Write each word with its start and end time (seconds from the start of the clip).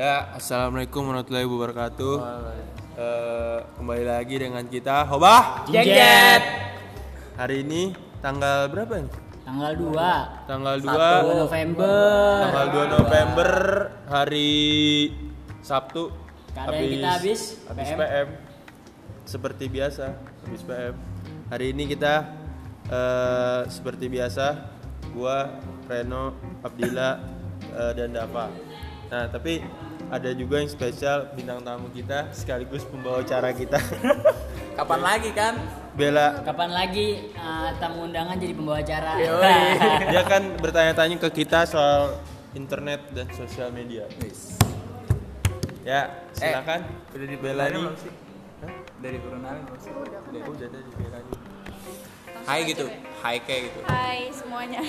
Ya, 0.00 0.32
assalamualaikum 0.32 1.12
warahmatullahi 1.12 1.44
wabarakatuh. 1.44 2.14
Eh, 2.96 3.58
kembali 3.76 4.04
lagi 4.08 4.40
dengan 4.40 4.64
kita 4.64 5.04
Hobah. 5.04 5.68
Jengjet. 5.68 6.40
Hari 7.36 7.60
ini 7.60 7.92
tanggal 8.24 8.72
berapa 8.72 8.96
nih? 8.96 9.12
Tanggal 9.44 9.72
2 9.76 10.48
Tanggal 10.48 10.76
2 10.80 10.88
2 10.88 11.44
November. 11.44 12.00
Tanggal 12.48 12.66
2 12.72 12.96
November 12.96 13.50
hari 14.08 14.52
Sabtu. 15.60 16.08
Keadaan 16.56 16.80
kita 16.80 17.08
habis 17.20 17.40
habis 17.68 17.88
PM. 17.92 18.00
PM. 18.00 18.28
Seperti 19.28 19.64
biasa, 19.68 20.16
habis 20.16 20.64
PM. 20.64 20.96
Hari 21.52 21.76
ini 21.76 21.84
kita 21.84 22.24
eh, 22.88 23.62
seperti 23.68 24.08
biasa 24.08 24.64
gua, 25.12 25.60
Reno, 25.84 26.40
Abdillah 26.64 27.20
eh, 27.68 27.92
dan 28.00 28.16
Dava. 28.16 28.48
Nah, 29.10 29.26
tapi 29.26 29.58
ada 30.10 30.34
juga 30.34 30.58
yang 30.58 30.66
spesial 30.66 31.30
bintang 31.38 31.62
tamu 31.62 31.86
kita 31.94 32.34
sekaligus 32.34 32.82
pembawa 32.82 33.22
acara 33.22 33.54
kita. 33.54 33.78
Kapan 34.78 35.00
lagi 35.06 35.30
kan? 35.30 35.54
Bella 35.94 36.42
Kapan 36.42 36.70
lagi 36.74 37.30
uh, 37.38 37.70
tamu 37.78 38.10
undangan 38.10 38.34
jadi 38.34 38.52
pembawa 38.54 38.82
acara? 38.82 39.12
dia 40.12 40.22
kan 40.26 40.42
bertanya-tanya 40.58 41.16
ke 41.22 41.30
kita 41.42 41.62
soal 41.62 42.18
internet 42.58 43.06
dan 43.14 43.30
sosial 43.38 43.70
media. 43.70 44.10
Ya, 45.86 46.26
silakan. 46.34 46.90
Udah 47.14 47.26
di 47.30 47.38
Bella 47.38 47.64
nih. 47.70 47.86
Dari 49.00 49.16
perkenalan 49.16 49.62
belum 49.64 49.80
sih? 49.80 49.90
Oh, 49.94 50.52
udah 50.52 50.68
tadi 50.68 50.90
Bella 50.98 51.18
nih. 51.22 51.38
Hai 52.50 52.60
gitu, 52.66 52.86
hai 53.22 53.38
kayak 53.46 53.62
gitu. 53.70 53.80
Hai 53.86 54.26
semuanya. 54.34 54.82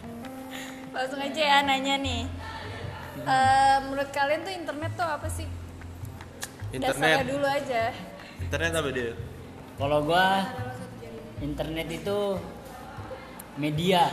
Langsung 0.96 1.20
aja 1.20 1.42
ya 1.42 1.58
nanya 1.64 2.00
nih. 2.00 2.28
Eh, 3.22 3.76
menurut 3.86 4.10
kalian 4.10 4.40
tuh 4.42 4.54
internet 4.54 4.92
tuh 4.98 5.06
apa 5.06 5.28
sih? 5.30 5.46
Dasarnya 6.72 7.22
Internet. 7.22 7.26
dulu 7.30 7.46
aja. 7.46 7.82
Internet 8.42 8.72
apa 8.74 8.88
dia? 8.90 9.12
Kalau 9.78 9.98
gua 10.02 10.26
internet 11.42 11.88
itu 11.90 12.18
media 13.58 14.06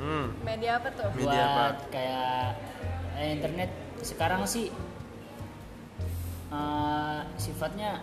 Hmm. 0.00 0.32
Media 0.40 0.80
apa 0.80 0.88
tuh? 0.96 1.12
Media 1.12 1.28
buat 1.28 1.76
apa? 1.76 1.92
kayak 1.92 2.56
eh, 3.20 3.28
internet 3.36 3.70
sekarang 4.00 4.48
sih 4.48 4.72
uh, 6.48 7.20
sifatnya 7.36 8.00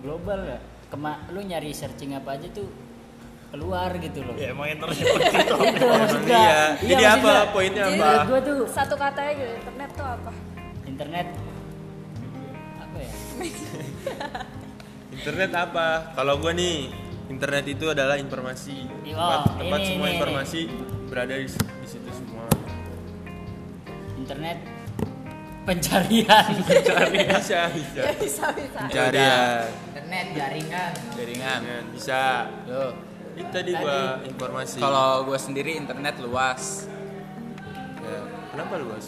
global 0.00 0.46
ya. 0.46 0.58
Kema 0.86 1.26
lu 1.34 1.42
nyari 1.42 1.74
searching 1.74 2.14
apa 2.14 2.38
aja 2.38 2.46
tuh 2.54 2.70
keluar 3.56 3.90
gitu 3.96 4.20
loh. 4.20 4.36
Ya 4.36 4.52
emang 4.52 4.68
internet 4.68 5.00
itu 5.00 5.16
maksud 5.96 6.22
gua. 6.28 6.36
iya. 6.36 6.60
Jadi 6.76 6.92
maksud 6.92 7.16
apa? 7.16 7.24
gua. 7.24 7.40
Poinnya 7.56 7.84
Jadi 7.88 7.96
apa? 7.96 8.04
Menurut 8.04 8.28
gua 8.28 8.40
tuh 8.44 8.58
Satu 8.68 8.94
katanya 9.00 9.32
gitu, 9.32 9.52
internet 9.56 9.90
tuh 9.96 10.06
apa? 10.06 10.30
internet 10.86 11.26
apa 12.78 12.96
ya? 13.00 13.12
Internet 15.16 15.50
apa? 15.56 15.86
Kalau 16.12 16.34
gua 16.36 16.52
nih, 16.52 16.92
internet 17.32 17.64
itu 17.72 17.88
adalah 17.88 18.20
informasi. 18.20 18.84
Tempat, 19.00 19.40
tempat 19.56 19.80
ini, 19.80 19.88
semua 19.88 20.06
ini, 20.06 20.14
informasi 20.20 20.60
berada 21.08 21.34
di, 21.40 21.48
di 21.48 21.88
situ 21.88 22.10
semua. 22.12 22.44
Internet 24.20 24.58
pencarian. 25.66 26.46
Bisa, 26.62 26.94
bisa. 27.74 28.00
Ya 28.06 28.14
bisa 28.14 28.46
bisa. 28.54 28.78
Pencarian. 28.86 29.66
internet 29.90 30.26
jaringan 30.38 30.90
jaringan. 31.18 31.18
Jaringan, 31.18 31.82
bisa. 31.90 32.22
Tuh. 32.70 33.15
Itu 33.36 33.48
tadi 33.50 33.70
gua 33.72 34.18
informasi. 34.22 34.76
Kalau 34.78 35.24
gue 35.24 35.38
sendiri 35.38 35.70
internet 35.74 36.16
luas. 36.18 36.88
ya, 37.98 38.18
kenapa 38.50 38.74
luas? 38.78 39.06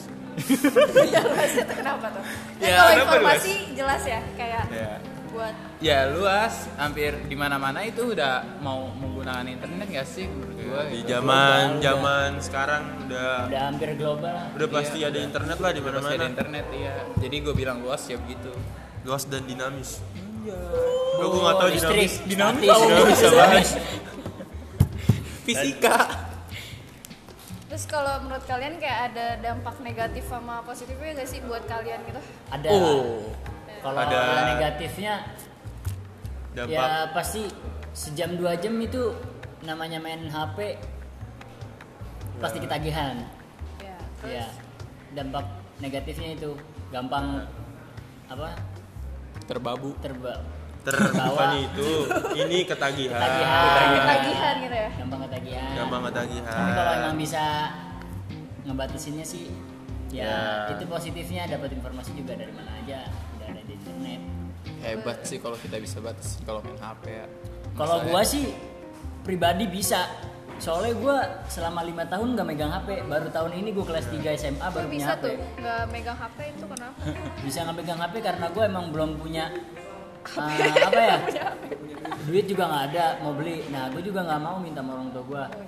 ya 1.04 1.20
luasnya 1.24 1.64
tuh 1.64 1.76
kenapa 1.76 2.06
tuh? 2.10 2.22
Kan 2.54 2.62
Ya, 2.62 2.76
kalau 2.76 2.92
informasi 3.00 3.52
jelas 3.72 4.02
ya 4.04 4.20
kayak 4.34 4.64
Ya. 4.70 4.92
buat 5.28 5.54
Ya 5.78 5.98
luas, 6.08 6.54
hampir 6.74 7.14
di 7.22 7.34
mana-mana 7.34 7.82
itu 7.82 8.02
udah 8.08 8.42
mau 8.58 8.90
menggunakan 8.92 9.46
internet 9.46 9.86
gak 9.88 10.08
sih 10.08 10.26
menurut 10.26 10.54
Ya, 10.54 10.64
gue? 10.64 10.82
di 10.84 10.96
gitu. 10.96 11.08
zaman 11.10 11.62
Global, 11.72 11.82
zaman 11.82 12.28
sekarang 12.38 12.82
udah 13.06 13.30
Udah 13.46 13.62
hampir 13.64 13.88
global. 13.94 14.36
udah 14.52 14.68
pasti 14.68 14.96
Iya, 14.96 15.06
ada 15.06 15.14
udah. 15.14 15.26
internet 15.26 15.58
lah 15.58 15.70
di 15.70 15.80
Udah 15.80 15.90
pasti 15.92 15.98
ada 15.98 16.10
mana-mana. 16.12 16.32
internet 16.32 16.66
iya. 16.72 16.94
Jadi 17.16 17.36
gue 17.40 17.54
bilang 17.54 17.78
luas 17.80 18.02
ya 18.04 18.16
begitu. 18.16 18.50
Luas 19.02 19.22
dan 19.24 19.42
dinamis. 19.42 19.90
Iya. 20.40 20.58
Gua 21.14 21.26
gua 21.28 21.40
nggak 21.40 21.56
tahu 21.56 21.68
listrik, 21.72 22.10
dinamis. 22.24 22.66
statis, 22.66 22.78
Dinamis 22.86 23.18
apa? 23.18 23.28
dinamis. 23.28 23.70
Fisika. 25.48 25.96
Terus 27.72 27.84
kalau 27.88 28.20
menurut 28.24 28.44
kalian 28.44 28.76
kayak 28.76 29.12
ada 29.12 29.26
dampak 29.40 29.80
negatif 29.80 30.28
sama 30.28 30.60
positifnya 30.60 31.24
gak 31.24 31.28
sih 31.28 31.40
buat 31.44 31.64
kalian 31.64 32.00
gitu? 32.04 32.20
Ada. 32.52 32.68
Oh. 32.68 33.32
Kalau 33.78 34.00
Ada. 34.04 34.20
negatifnya 34.56 35.14
Dampak 36.52 36.74
ya 36.74 37.14
pasti 37.14 37.46
sejam 37.94 38.34
dua 38.34 38.58
jam 38.58 38.74
itu 38.82 39.14
namanya 39.62 40.02
main 40.02 40.26
HP 40.26 40.74
pasti 42.42 42.58
ketagihan. 42.58 43.16
Ya. 43.80 43.96
Terus 44.20 44.32
Ya. 44.42 44.46
Dampak 45.16 45.46
negatifnya 45.80 46.36
itu 46.36 46.52
gampang 46.92 47.46
apa? 48.28 48.52
Terbabu. 49.46 49.96
Terba 50.04 50.57
terbawa 50.90 51.44
itu 51.54 51.88
ini 52.34 52.58
ketagihan. 52.64 53.18
Ketagihan. 53.18 53.94
ketagihan 53.98 54.54
gitu 54.58 54.76
ya. 54.76 54.88
gampang 54.94 55.20
ketagihan. 55.24 55.70
Gampang 55.74 56.02
ketagihan. 56.06 56.48
Tapi 56.48 56.70
kalau 56.72 56.92
emang 56.94 57.16
bisa 57.16 57.44
ngebatasinnya 58.64 59.24
sih 59.24 59.48
ya, 60.08 60.24
Ya. 60.24 60.38
itu 60.72 60.84
positifnya 60.84 61.44
dapat 61.46 61.72
informasi 61.72 62.12
juga 62.14 62.32
dari 62.34 62.50
mana 62.50 62.72
aja 62.76 63.08
udah 63.34 63.46
ada 63.46 63.60
di 63.60 63.72
internet. 63.74 64.20
Hebat 64.78 65.18
sih 65.22 65.38
kalau 65.38 65.56
kita 65.56 65.76
bisa 65.78 65.98
batas 65.98 66.40
kalau 66.42 66.60
main 66.60 66.76
HP 66.76 67.02
ya. 67.08 67.26
Kalau 67.74 68.02
gua 68.02 68.22
sih 68.22 68.52
pribadi 69.20 69.64
bisa. 69.66 70.08
Soalnya 70.58 70.90
gua 70.96 71.16
selama 71.46 71.86
lima 71.86 72.02
tahun 72.02 72.34
gak 72.34 72.42
megang 72.44 72.66
HP. 72.68 73.06
Baru 73.06 73.30
tahun 73.30 73.52
ini 73.54 73.70
gua 73.70 73.86
kelas 73.86 74.10
3 74.10 74.34
SMA 74.34 74.66
baru 74.66 74.86
Kok 74.86 74.90
punya 74.90 74.98
bisa 74.98 75.12
HP. 75.12 75.22
tuh 75.22 75.34
nggak 75.56 75.82
megang 75.88 76.18
HP 76.18 76.38
itu 76.50 76.64
kenapa? 76.66 76.98
Bisa 77.40 77.58
nggak 77.62 77.76
megang 77.76 78.00
HP 78.00 78.14
karena 78.18 78.46
gua 78.48 78.64
emang 78.66 78.84
belum 78.90 79.10
punya 79.16 79.44
uh, 80.36 80.50
apa 80.84 81.00
ya? 81.00 81.16
Duit 82.24 82.44
juga 82.44 82.68
nggak 82.68 82.84
ada 82.92 83.04
mau 83.22 83.32
beli. 83.32 83.64
Nah, 83.70 83.88
gua 83.88 84.02
juga 84.02 84.20
nggak 84.20 84.40
mau 84.42 84.56
minta 84.60 84.84
sama 84.84 84.90
orang 84.98 85.08
tua 85.10 85.24
gua. 85.24 85.44
Oh, 85.48 85.64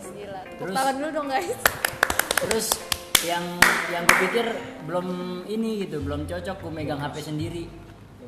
Terus- 0.61 0.77
tangan 0.77 0.95
dulu 0.97 1.09
dong 1.15 1.29
guys. 1.29 1.57
Terus 2.41 2.67
yang 3.21 3.45
yang 3.89 4.03
gue 4.05 4.17
pikir 4.29 4.47
belum 4.85 5.07
ini 5.45 5.85
gitu, 5.85 6.01
belum 6.01 6.25
cocok 6.25 6.57
gue 6.57 6.73
megang 6.73 6.97
HP 6.97 7.21
sendiri. 7.23 7.69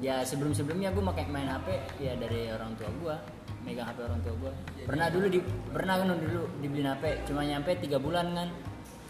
Ya 0.04 0.20
sebelum 0.20 0.52
sebelumnya 0.52 0.92
gue 0.92 1.00
pakai 1.00 1.24
main 1.28 1.48
HP 1.48 1.68
ya 1.96 2.12
dari 2.16 2.52
orang 2.52 2.76
tua 2.76 2.92
gue, 2.92 3.14
megang 3.62 3.88
HP 3.88 3.98
orang 4.04 4.20
tua 4.20 4.34
gue. 4.36 4.52
Pernah 4.84 5.08
dulu 5.08 5.26
di 5.28 5.40
pernah 5.72 5.96
kan 5.96 6.12
dulu 6.12 6.44
dibeliin 6.60 6.92
HP, 6.92 7.04
cuma 7.24 7.40
nyampe 7.40 7.72
tiga 7.80 7.96
bulan 7.96 8.36
kan. 8.36 8.48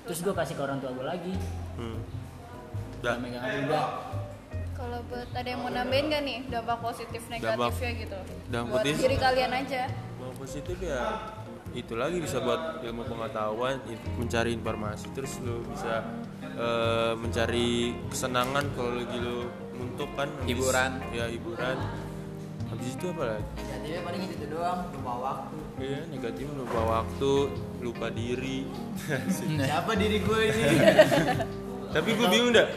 Terus 0.06 0.22
gue 0.22 0.30
kasih 0.30 0.54
ke 0.54 0.62
orang 0.62 0.78
tua 0.78 0.90
gue 0.94 1.02
lagi, 1.02 1.34
Hmm. 1.74 1.98
Udah 3.02 3.02
Udah. 3.02 3.14
megang 3.18 3.42
HP 3.42 3.54
udah. 3.66 3.86
Kalau 4.82 4.98
buat 5.06 5.30
ada 5.30 5.46
yang 5.46 5.62
mau 5.62 5.70
nambahin 5.70 6.10
gak 6.10 6.22
nih 6.26 6.38
dampak 6.50 6.78
positif 6.82 7.22
negatifnya 7.30 7.90
gitu? 7.94 8.18
dampak 8.50 8.72
buat 8.72 8.82
positif. 8.82 8.98
diri 8.98 9.16
kalian 9.16 9.52
aja. 9.54 9.82
Yang 10.18 10.34
positif 10.34 10.76
ya 10.82 11.02
itu 11.72 11.94
lagi 11.94 12.18
bisa 12.18 12.36
buat 12.36 12.82
ilmu 12.82 13.06
pengetahuan, 13.06 13.78
mencari 14.18 14.50
informasi, 14.52 15.06
terus 15.14 15.38
lu 15.40 15.62
bisa 15.64 16.02
eh, 16.42 17.14
mencari 17.14 17.70
kesenangan 18.10 18.74
kalau 18.74 18.98
lagi 18.98 19.16
lu 19.16 19.48
untuk 19.78 20.10
kan 20.12 20.28
habis- 20.42 20.50
Hiburan. 20.50 20.90
ya 21.10 21.24
hiburan 21.30 21.78
habis 22.68 22.88
itu 22.92 23.06
apa 23.08 23.24
lagi 23.36 23.44
negatifnya 23.56 24.00
paling 24.00 24.22
itu 24.26 24.46
doang 24.48 24.80
lupa 24.90 25.12
waktu 25.18 25.56
iya 25.76 26.00
negatif 26.08 26.46
lupa 26.52 26.80
waktu 26.82 27.32
lupa 27.80 28.06
diri 28.08 28.58
siapa 29.64 29.92
diri 29.92 30.18
gue 30.20 30.40
ini 30.48 30.64
tapi 31.96 32.10
gue 32.12 32.26
bingung 32.28 32.52
dah 32.52 32.68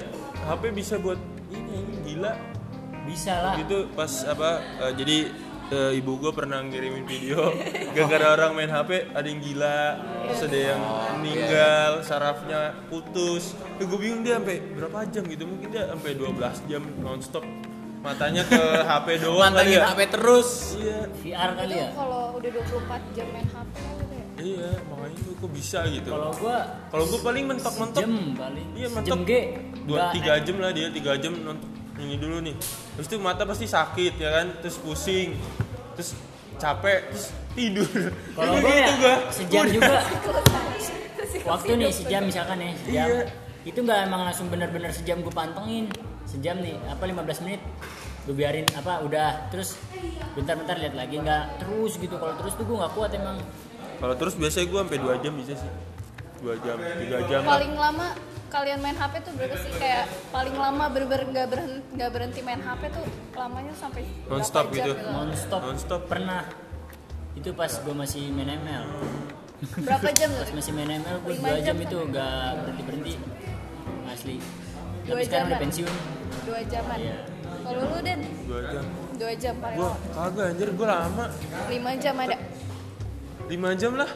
HP 0.46 0.62
bisa 0.72 0.96
buat 1.00 1.20
ini 1.58 1.76
ini 1.80 1.96
gila 2.06 2.34
Bisa 3.06 3.34
lah. 3.36 3.54
itu 3.56 3.86
pas 3.92 4.12
apa 4.24 4.50
eh, 4.82 4.94
jadi 4.94 5.18
eh, 5.68 5.92
ibu 5.96 6.18
gue 6.18 6.32
pernah 6.32 6.60
ngirimin 6.60 7.06
video 7.06 7.54
gara-gara 7.94 8.28
orang 8.36 8.52
main 8.54 8.70
HP 8.70 8.90
ada 9.10 9.26
yang 9.26 9.40
gila 9.40 9.80
terus 10.26 10.42
ada 10.44 10.60
yang 10.68 10.82
meninggal 11.16 11.92
sarafnya 12.02 12.62
putus 12.88 13.54
gue 13.76 13.88
bingung 13.96 14.22
dia 14.22 14.36
sampai 14.36 14.58
berapa 14.72 15.06
jam 15.08 15.24
gitu 15.24 15.44
mungkin 15.44 15.70
dia 15.70 15.86
sampai 15.88 16.12
12 16.14 16.34
jam 16.66 16.84
nonstop 17.00 17.46
matanya 18.02 18.46
ke 18.46 18.54
HP 18.84 19.08
doang 19.20 19.50
kali 19.50 19.74
Mantengin 19.74 19.74
ya 19.76 19.86
HP 19.88 20.00
terus. 20.12 20.50
iya 20.76 21.00
VR 21.16 21.52
kali 21.56 21.74
Itu 21.74 21.82
ya. 21.82 21.90
kalau 21.92 22.22
udah 22.38 22.50
24 22.54 23.18
jam 23.18 23.28
main 23.30 23.48
HP 23.48 23.74
ya. 23.76 23.95
Iya 24.38 24.72
makanya 24.86 25.16
itu 25.16 25.32
kok 25.34 25.50
bisa 25.50 25.80
gitu 25.88 26.10
Kalau 26.10 26.32
gue 26.32 26.58
kalau 26.90 27.06
gue 27.06 27.20
paling 27.22 27.44
mentok-mentok 27.46 28.02
jam 28.02 28.12
paling. 28.34 28.68
Iya, 28.74 28.88
mentok. 28.90 29.20
G. 29.22 29.32
dua 29.84 30.00
tiga 30.12 30.34
jam 30.40 30.56
lah 30.58 30.72
dia 30.72 30.88
tiga 30.90 31.12
jam 31.16 31.34
nonton 31.38 31.70
ini 31.96 32.16
dulu 32.16 32.42
nih 32.42 32.56
terus 32.94 33.08
itu 33.08 33.16
mata 33.18 33.44
pasti 33.44 33.64
sakit 33.66 34.14
ya 34.16 34.30
kan 34.34 34.48
terus 34.60 34.76
pusing 34.78 35.40
terus 35.94 36.12
capek 36.56 37.08
terus 37.08 37.26
tidur 37.52 37.88
Kalau 38.34 38.52
Gitu 38.54 38.66
gue 38.66 38.76
ya 38.76 38.90
gua. 38.98 39.16
sejam 39.30 39.64
Udah. 39.64 39.72
juga. 39.72 39.98
Waktu 41.46 41.72
nih 41.78 41.92
sejam 41.94 42.22
misalkan 42.26 42.58
ya, 42.58 42.72
sejam. 42.76 43.06
iya 43.06 43.06
itu 43.64 43.80
nggak 43.80 44.00
emang 44.04 44.22
langsung 44.24 44.48
bener-bener 44.48 44.90
sejam 44.90 45.20
gue 45.20 45.32
pantengin 45.32 45.88
sejam 46.26 46.58
nih 46.58 46.76
apa 46.86 47.02
15 47.02 47.46
menit 47.46 47.62
gue 48.26 48.34
biarin 48.34 48.66
apa 48.74 49.02
udah 49.02 49.50
terus 49.50 49.78
bentar-bentar 50.34 50.76
lihat 50.76 50.94
lagi 50.94 51.18
nggak 51.18 51.62
terus 51.62 51.96
gitu 51.96 52.18
kalau 52.18 52.34
terus 52.36 52.54
tuh 52.54 52.66
gue 52.66 52.76
nggak 52.76 52.94
kuat 52.94 53.14
emang 53.14 53.38
Kalau 53.96 54.16
terus 54.16 54.34
biasanya 54.34 54.66
gue 54.66 54.80
sampai 54.82 55.00
2 55.00 55.20
jam 55.20 55.34
bisa 55.34 55.54
sih. 55.54 55.72
2 56.38 56.56
jam, 56.60 56.78
3 56.78 57.26
jam. 57.26 57.42
lah. 57.42 57.50
paling 57.50 57.74
lama 57.74 58.08
kalian 58.48 58.80
main 58.80 58.94
HP 58.94 59.14
tuh 59.20 59.34
berapa 59.34 59.58
sih 59.58 59.72
kayak 59.74 60.04
paling 60.30 60.54
lama 60.54 60.86
bener-bener 60.88 61.28
nggak 61.28 61.48
berhenti 61.50 61.80
nggak 61.92 62.10
berhenti 62.10 62.40
main 62.40 62.62
HP 62.62 62.82
tuh 62.90 63.06
lamanya 63.34 63.74
sampai 63.74 64.02
berapa 64.22 64.32
Non-stop 64.32 64.66
jam 64.70 64.86
gitu. 64.86 64.92
nonstop 65.06 65.62
Non-stop. 65.62 66.02
pernah 66.06 66.46
itu 67.34 67.50
pas 67.52 67.68
gue 67.68 67.92
masih 67.94 68.32
main 68.32 68.48
ML 68.48 68.86
berapa 69.82 70.08
jam 70.14 70.30
tuh 70.32 70.40
pas 70.40 70.52
masih 70.54 70.72
main 70.72 70.92
ML 70.94 71.18
gue 71.18 71.32
Lima 71.34 71.48
dua 71.50 71.58
jam 71.58 71.66
jam 71.66 71.78
itu 71.82 71.98
gak 72.10 72.32
berhenti 72.62 72.84
berhenti 72.84 73.14
asli 74.08 74.36
Dua 75.04 75.12
tapi 75.12 75.24
sekarang 75.26 75.48
udah 75.48 75.60
pensiun 75.60 75.94
dua 76.46 76.60
jaman 76.66 76.98
Iya. 76.98 77.18
kalau 77.62 77.82
lu 77.82 78.00
den 78.00 78.20
2 78.46 78.72
jam. 78.72 78.84
dua 79.16 79.32
jam 79.36 79.54
paling 79.58 79.80
lama 79.80 79.98
kagak 80.14 80.46
anjir, 80.48 80.70
gue 80.70 80.88
lama. 80.88 81.26
lima 81.68 81.92
jam 81.98 82.16
ada 82.16 82.38
5 83.46 83.80
jam 83.82 83.94
lah. 83.94 84.10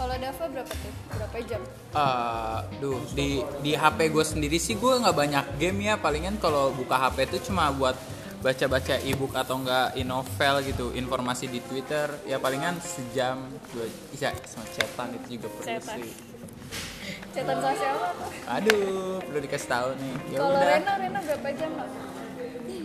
kalau 0.00 0.16
Dava 0.16 0.44
berapa 0.48 0.72
tuh? 0.72 0.92
Berapa 1.12 1.36
jam? 1.44 1.60
Eh, 1.92 2.58
duh 2.80 2.96
di 3.12 3.44
di 3.60 3.72
HP 3.76 4.08
gue 4.08 4.24
sendiri 4.24 4.56
sih 4.56 4.80
gue 4.80 4.92
nggak 4.96 5.12
banyak 5.12 5.44
game 5.60 5.92
ya. 5.92 5.94
Palingan 6.00 6.40
kalau 6.40 6.72
buka 6.72 6.96
HP 6.96 7.28
itu 7.28 7.52
cuma 7.52 7.68
buat 7.68 7.92
baca-baca 8.40 8.96
ebook 9.04 9.36
atau 9.36 9.60
enggak 9.60 9.92
e-novel 10.00 10.54
gitu 10.64 10.96
informasi 10.96 11.52
di 11.52 11.60
Twitter. 11.60 12.08
Ya 12.24 12.40
palingan 12.40 12.80
sejam 12.80 13.44
dua 13.76 13.84
iya 14.16 14.32
sama 14.48 14.64
chatan 14.72 15.20
itu 15.20 15.36
juga 15.36 15.48
perlu 15.52 15.66
Chatan. 15.68 15.96
sih. 16.00 16.12
Catatan 17.36 17.58
sosial 17.60 17.94
apa 18.00 18.26
aduh 18.56 19.20
perlu 19.20 19.38
dikasih 19.44 19.68
tahu 19.68 19.88
nih. 20.00 20.14
Ya 20.32 20.38
kalau 20.40 20.56
Rena 20.64 20.92
Rena 20.96 21.20
berapa 21.20 21.48
jam 21.52 21.70
lo 21.76 21.86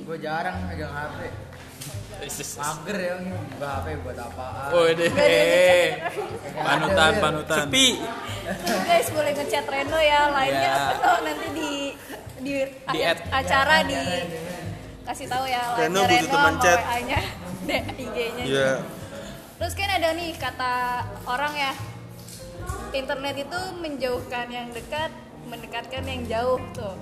Gue 0.06 0.18
jarang 0.20 0.58
megang 0.68 0.92
HP. 0.92 1.20
Mager 2.16 2.98
ya 2.98 3.14
buka 3.20 3.70
HP 3.76 3.88
buat 4.02 4.18
apaan? 4.18 4.70
oh 4.72 4.88
deh 4.90 5.12
ada 5.12 5.30
yang 5.30 5.94
panutan 6.58 7.12
panutan 7.20 7.58
Sepi. 7.62 7.88
guys 8.82 9.08
boleh 9.10 9.32
ngechat 9.34 9.66
Reno 9.66 10.00
ya 10.00 10.22
lainnya 10.30 10.62
Ya. 10.66 10.86
Reno 10.92 11.14
nanti 11.22 11.48
di 11.52 11.72
di, 12.38 12.54
Di 12.66 13.00
akhir 13.02 13.18
acara 13.32 13.76
di 13.84 14.00
kasih 15.04 15.28
tahu 15.28 15.46
ya 15.46 15.64
Reno 15.76 16.02
butuh 16.02 16.28
teman 16.28 16.54
chat. 16.58 16.80
WA-nya 16.80 17.20
IG-nya 18.02 18.44
Iya. 18.44 18.72
terus 19.56 19.74
kan 19.74 19.90
ada 19.90 20.10
nih 20.12 20.32
kata 20.36 20.74
orang 21.26 21.54
ya 21.54 21.72
internet 22.92 23.36
itu 23.40 23.60
menjauhkan 23.76 24.48
yang 24.48 24.68
dekat 24.72 25.12
mendekatkan 25.46 26.04
yang 26.04 26.22
jauh 26.26 26.58
tuh. 26.72 26.96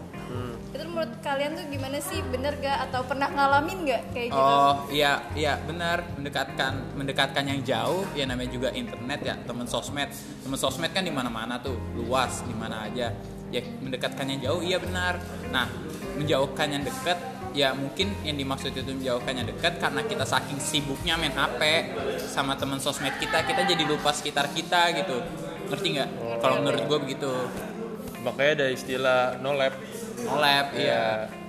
Itu 0.73 0.83
menurut 0.89 1.13
kalian 1.21 1.53
tuh 1.53 1.65
gimana 1.69 1.97
sih? 2.01 2.19
Bener 2.33 2.57
gak? 2.57 2.89
Atau 2.89 3.05
pernah 3.05 3.29
ngalamin 3.29 3.85
gak 3.85 4.03
kayak 4.09 4.27
gitu? 4.33 4.41
Oh 4.41 4.89
iya 4.89 5.21
iya 5.37 5.61
benar 5.61 6.01
mendekatkan 6.17 6.97
mendekatkan 6.97 7.45
yang 7.45 7.61
jauh 7.61 8.01
ya 8.17 8.25
namanya 8.25 8.49
juga 8.49 8.73
internet 8.73 9.19
ya 9.21 9.35
teman 9.45 9.69
sosmed. 9.69 10.09
Teman 10.41 10.57
sosmed 10.57 10.89
kan 10.89 11.05
di 11.05 11.13
mana 11.13 11.29
mana 11.29 11.61
tuh 11.61 11.77
luas 11.93 12.41
di 12.41 12.57
mana 12.57 12.89
aja. 12.89 13.13
Ya 13.53 13.61
mendekatkan 13.61 14.25
yang 14.25 14.39
jauh 14.41 14.61
iya 14.65 14.81
benar. 14.81 15.21
Nah 15.53 15.69
menjauhkan 16.17 16.73
yang 16.73 16.81
dekat 16.81 17.21
ya 17.53 17.69
mungkin 17.77 18.09
yang 18.25 18.33
dimaksud 18.33 18.73
itu 18.73 18.81
menjauhkan 18.81 19.33
yang 19.37 19.45
dekat 19.45 19.77
karena 19.77 20.01
kita 20.09 20.25
saking 20.25 20.57
sibuknya 20.57 21.13
main 21.21 21.37
HP 21.37 21.93
sama 22.17 22.57
teman 22.57 22.81
sosmed 22.81 23.13
kita 23.21 23.45
kita 23.45 23.61
jadi 23.69 23.85
lupa 23.85 24.09
sekitar 24.09 24.49
kita 24.49 24.89
gitu. 24.97 25.21
Ngerti 25.69 25.87
nggak 26.01 26.09
kalau 26.41 26.65
menurut 26.65 26.81
gue 26.89 26.99
begitu 27.05 27.31
Makanya 28.23 28.51
ada 28.55 28.67
istilah 28.69 29.19
no 29.37 29.51
lab. 29.53 29.73
no 30.21 30.35
lab 30.37 30.71
Iya. 30.71 30.79
iya 30.79 31.03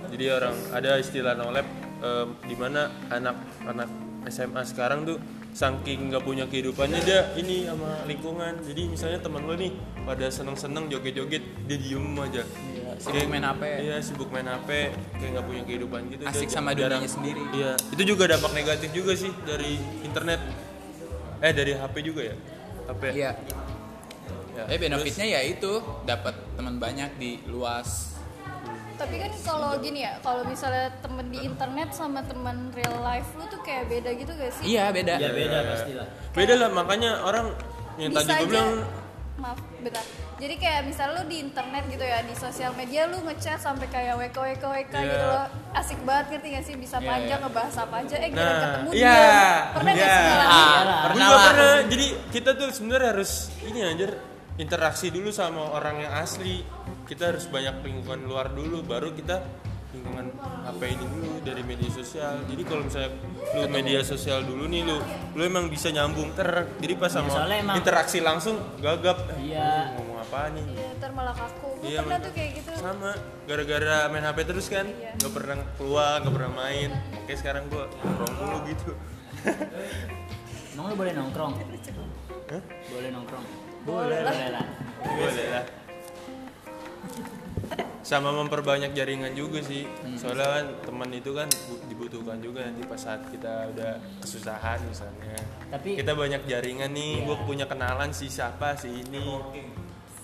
Jadi 0.05 0.25
orang 0.29 0.55
ada 0.69 0.91
istilah 0.95 1.33
no 1.33 1.49
lab 1.49 1.65
em, 1.97 2.27
di 2.41 2.53
mana 2.53 2.81
anak-anak 3.07 3.89
SMA 4.25 4.61
sekarang 4.63 5.03
tuh 5.03 5.17
saking 5.51 6.09
nggak 6.09 6.19
punya 6.21 6.43
kehidupannya 6.45 6.99
dia 6.99 7.31
ini 7.33 7.63
sama 7.63 8.03
lingkungan. 8.03 8.59
Jadi 8.61 8.81
misalnya 8.87 9.19
teman 9.19 9.41
lo 9.41 9.55
nih 9.55 9.71
pada 10.01 10.27
seneng-seneng 10.27 10.89
joget-joget 10.89 11.43
dia 11.65 11.77
diem 11.77 12.03
aja. 12.17 12.43
sibuk 12.95 13.11
Kayak- 13.13 13.27
main 13.29 13.43
HP. 13.45 13.63
Iya 13.81 13.95
sibuk 13.99 14.29
main 14.29 14.47
HP 14.47 14.69
kayak 15.13 15.29
nggak 15.31 15.45
punya 15.45 15.63
kehidupan 15.63 16.01
gitu. 16.09 16.23
Asik 16.23 16.47
sama 16.47 16.71
jarang- 16.71 16.99
dunianya 16.99 17.09
sendiri. 17.09 17.43
Iya. 17.51 17.71
Itu 17.89 18.03
juga 18.05 18.23
dampak 18.25 18.51
negatif 18.53 18.89
juga 18.91 19.11
sih 19.13 19.31
dari 19.41 19.75
internet. 20.01 20.39
Eh 21.39 21.51
dari 21.51 21.71
HP 21.73 21.95
juga 22.01 22.21
ya. 22.23 22.35
HP. 22.85 23.03
iya 23.13 23.31
Ya, 24.55 24.63
Eh 24.65 24.79
benefitnya 24.79 25.27
ya 25.27 25.43
itu 25.43 25.67
dapat 26.05 26.31
teman 26.55 26.75
banyak 26.75 27.11
di 27.15 27.39
luas. 27.45 28.15
tapi 28.95 29.19
kan 29.19 29.27
kalau 29.43 29.75
gini 29.77 30.07
ya 30.07 30.15
kalau 30.19 30.47
misalnya 30.47 30.87
temen 31.03 31.27
di 31.27 31.43
internet 31.43 31.91
sama 31.91 32.23
temen 32.23 32.71
real 32.71 32.95
life 33.03 33.27
lu 33.35 33.43
tuh 33.45 33.59
kayak 33.59 33.91
beda 33.91 34.15
gitu 34.15 34.31
gak 34.31 34.55
sih 34.55 34.71
Iya 34.71 34.87
beda. 34.89 35.19
ya 35.19 35.29
beda 35.29 35.57
pastilah 35.67 36.07
Beda 36.31 36.53
lah 36.55 36.69
makanya 36.71 37.11
orang 37.21 37.51
yang 37.95 38.15
bisa 38.15 38.23
tadi 38.25 38.47
gue 38.47 38.55
bilang 38.55 38.71
maaf 39.35 39.59
bentar 39.83 39.99
jadi 40.35 40.55
kayak 40.55 40.81
misalnya 40.87 41.13
lu 41.13 41.23
di 41.27 41.37
internet 41.43 41.83
gitu 41.85 42.03
ya 42.03 42.23
di 42.23 42.35
sosial 42.35 42.71
media 42.71 43.03
lu 43.05 43.19
ngechat 43.19 43.59
sampai 43.59 43.87
kayak 43.91 44.15
wk 44.15 44.31
wk 44.31 44.63
wk 44.63 44.93
Iya. 44.95 45.03
gitu 45.05 45.25
loh 45.27 45.45
asik 45.75 45.99
banget 46.07 46.25
ngerti 46.31 46.47
gak 46.55 46.63
sih 46.63 46.75
bisa 46.79 46.95
Iya, 46.95 47.07
panjang 47.11 47.39
iya. 47.39 47.43
ngebahas 47.43 47.75
apa 47.77 47.95
aja 47.99 48.15
eh 48.15 48.21
Nah, 48.23 48.31
kira 48.31 48.53
ketemu 48.63 48.89
iya, 48.95 49.11
dia 49.11 49.75
pernah 49.75 49.91
gak 49.91 49.99
iya. 49.99 50.15
sih 50.15 50.31
Ah, 50.39 50.79
pernah 51.03 51.27
pernah. 51.35 51.75
Jadi 51.91 52.05
kita 52.31 52.49
tuh 52.55 52.67
sebenarnya 52.71 53.09
harus 53.11 53.31
ini 53.61 53.79
anjir 53.83 54.11
interaksi 54.55 55.11
dulu 55.11 55.29
sama 55.29 55.61
orang 55.69 56.01
yang 56.01 56.13
asli. 56.13 56.63
Kita 57.05 57.29
harus 57.29 57.45
banyak 57.45 57.81
lingkungan 57.81 58.23
luar 58.23 58.49
dulu, 58.49 58.81
baru 58.81 59.11
kita 59.11 59.43
lingkungan 59.91 60.27
HP 60.65 60.81
ini 60.91 61.05
dulu 61.05 61.29
dari 61.39 61.63
media 61.63 61.87
sosial. 61.87 62.43
Jadi 62.43 62.61
kalau 62.63 62.83
misalnya 62.83 63.15
lu 63.55 63.67
media 63.69 63.99
sosial 64.01 64.43
dulu 64.43 64.65
nih 64.65 64.83
lu, 64.83 64.97
lu 65.31 65.41
emang 65.41 65.67
bisa 65.67 65.87
nyambung 65.87 66.33
ter. 66.33 66.67
Jadi 66.77 66.93
pas 66.95 67.07
sama 67.07 67.31
emang- 67.47 67.77
interaksi 67.77 68.19
langsung 68.19 68.59
gagap. 68.77 69.23
Eh, 69.37 69.53
Iya. 69.53 69.95
lu 69.95 70.03
ngomong 70.03 70.17
apa 70.19 70.39
nih? 70.51 70.65
iya 70.67 70.87
ntar 70.95 71.11
malah 71.13 71.31
kaku 71.31 71.69
gue 71.77 71.87
Iya, 71.87 71.99
pernah 72.01 72.19
tuh 72.19 72.31
kayak 72.33 72.51
gitu 72.57 72.71
Sama, 72.75 73.11
gara-gara 73.45 73.97
main 74.09 74.23
HP 74.25 74.37
terus 74.43 74.67
kan, 74.67 74.85
Iya. 74.89 75.11
nggak 75.15 75.31
pernah 75.31 75.55
keluar, 75.75 76.15
nggak 76.19 76.33
pernah 76.33 76.51
main. 76.57 76.89
Oke 77.15 77.33
sekarang 77.35 77.63
gua 77.69 77.85
nongkrong 77.93 78.33
dulu 78.35 78.57
gitu. 78.67 78.91
emang 80.73 80.85
lu 80.89 80.95
boleh 80.97 81.13
nongkrong 81.13 81.53
Hah? 82.51 82.61
boleh 82.91 83.09
nongkrong 83.09 83.45
Boleh 83.85 84.19
lah. 84.19 84.33
boleh 84.33 84.49
lah 84.51 84.65
Boleh 84.99 85.47
lah. 85.47 85.65
Sama 88.01 88.29
memperbanyak 88.31 88.93
jaringan 88.93 89.33
juga 89.33 89.61
sih. 89.61 89.89
Soalnya 90.13 90.45
kan 90.51 90.65
teman 90.83 91.09
itu 91.09 91.31
kan 91.31 91.49
bu- 91.65 91.81
dibutuhkan 91.87 92.37
juga 92.37 92.61
nanti 92.61 92.85
pas 92.85 92.97
saat 92.97 93.25
kita 93.27 93.73
udah 93.73 93.91
kesusahan 94.19 94.77
misalnya. 94.83 95.33
Tapi- 95.71 95.97
kita 95.97 96.13
banyak 96.13 96.45
jaringan 96.45 96.91
nih, 96.91 97.25
gua 97.25 97.37
punya 97.39 97.65
kenalan 97.65 98.09
si 98.09 98.29
siapa 98.29 98.73
si 98.75 99.01
ini. 99.01 99.25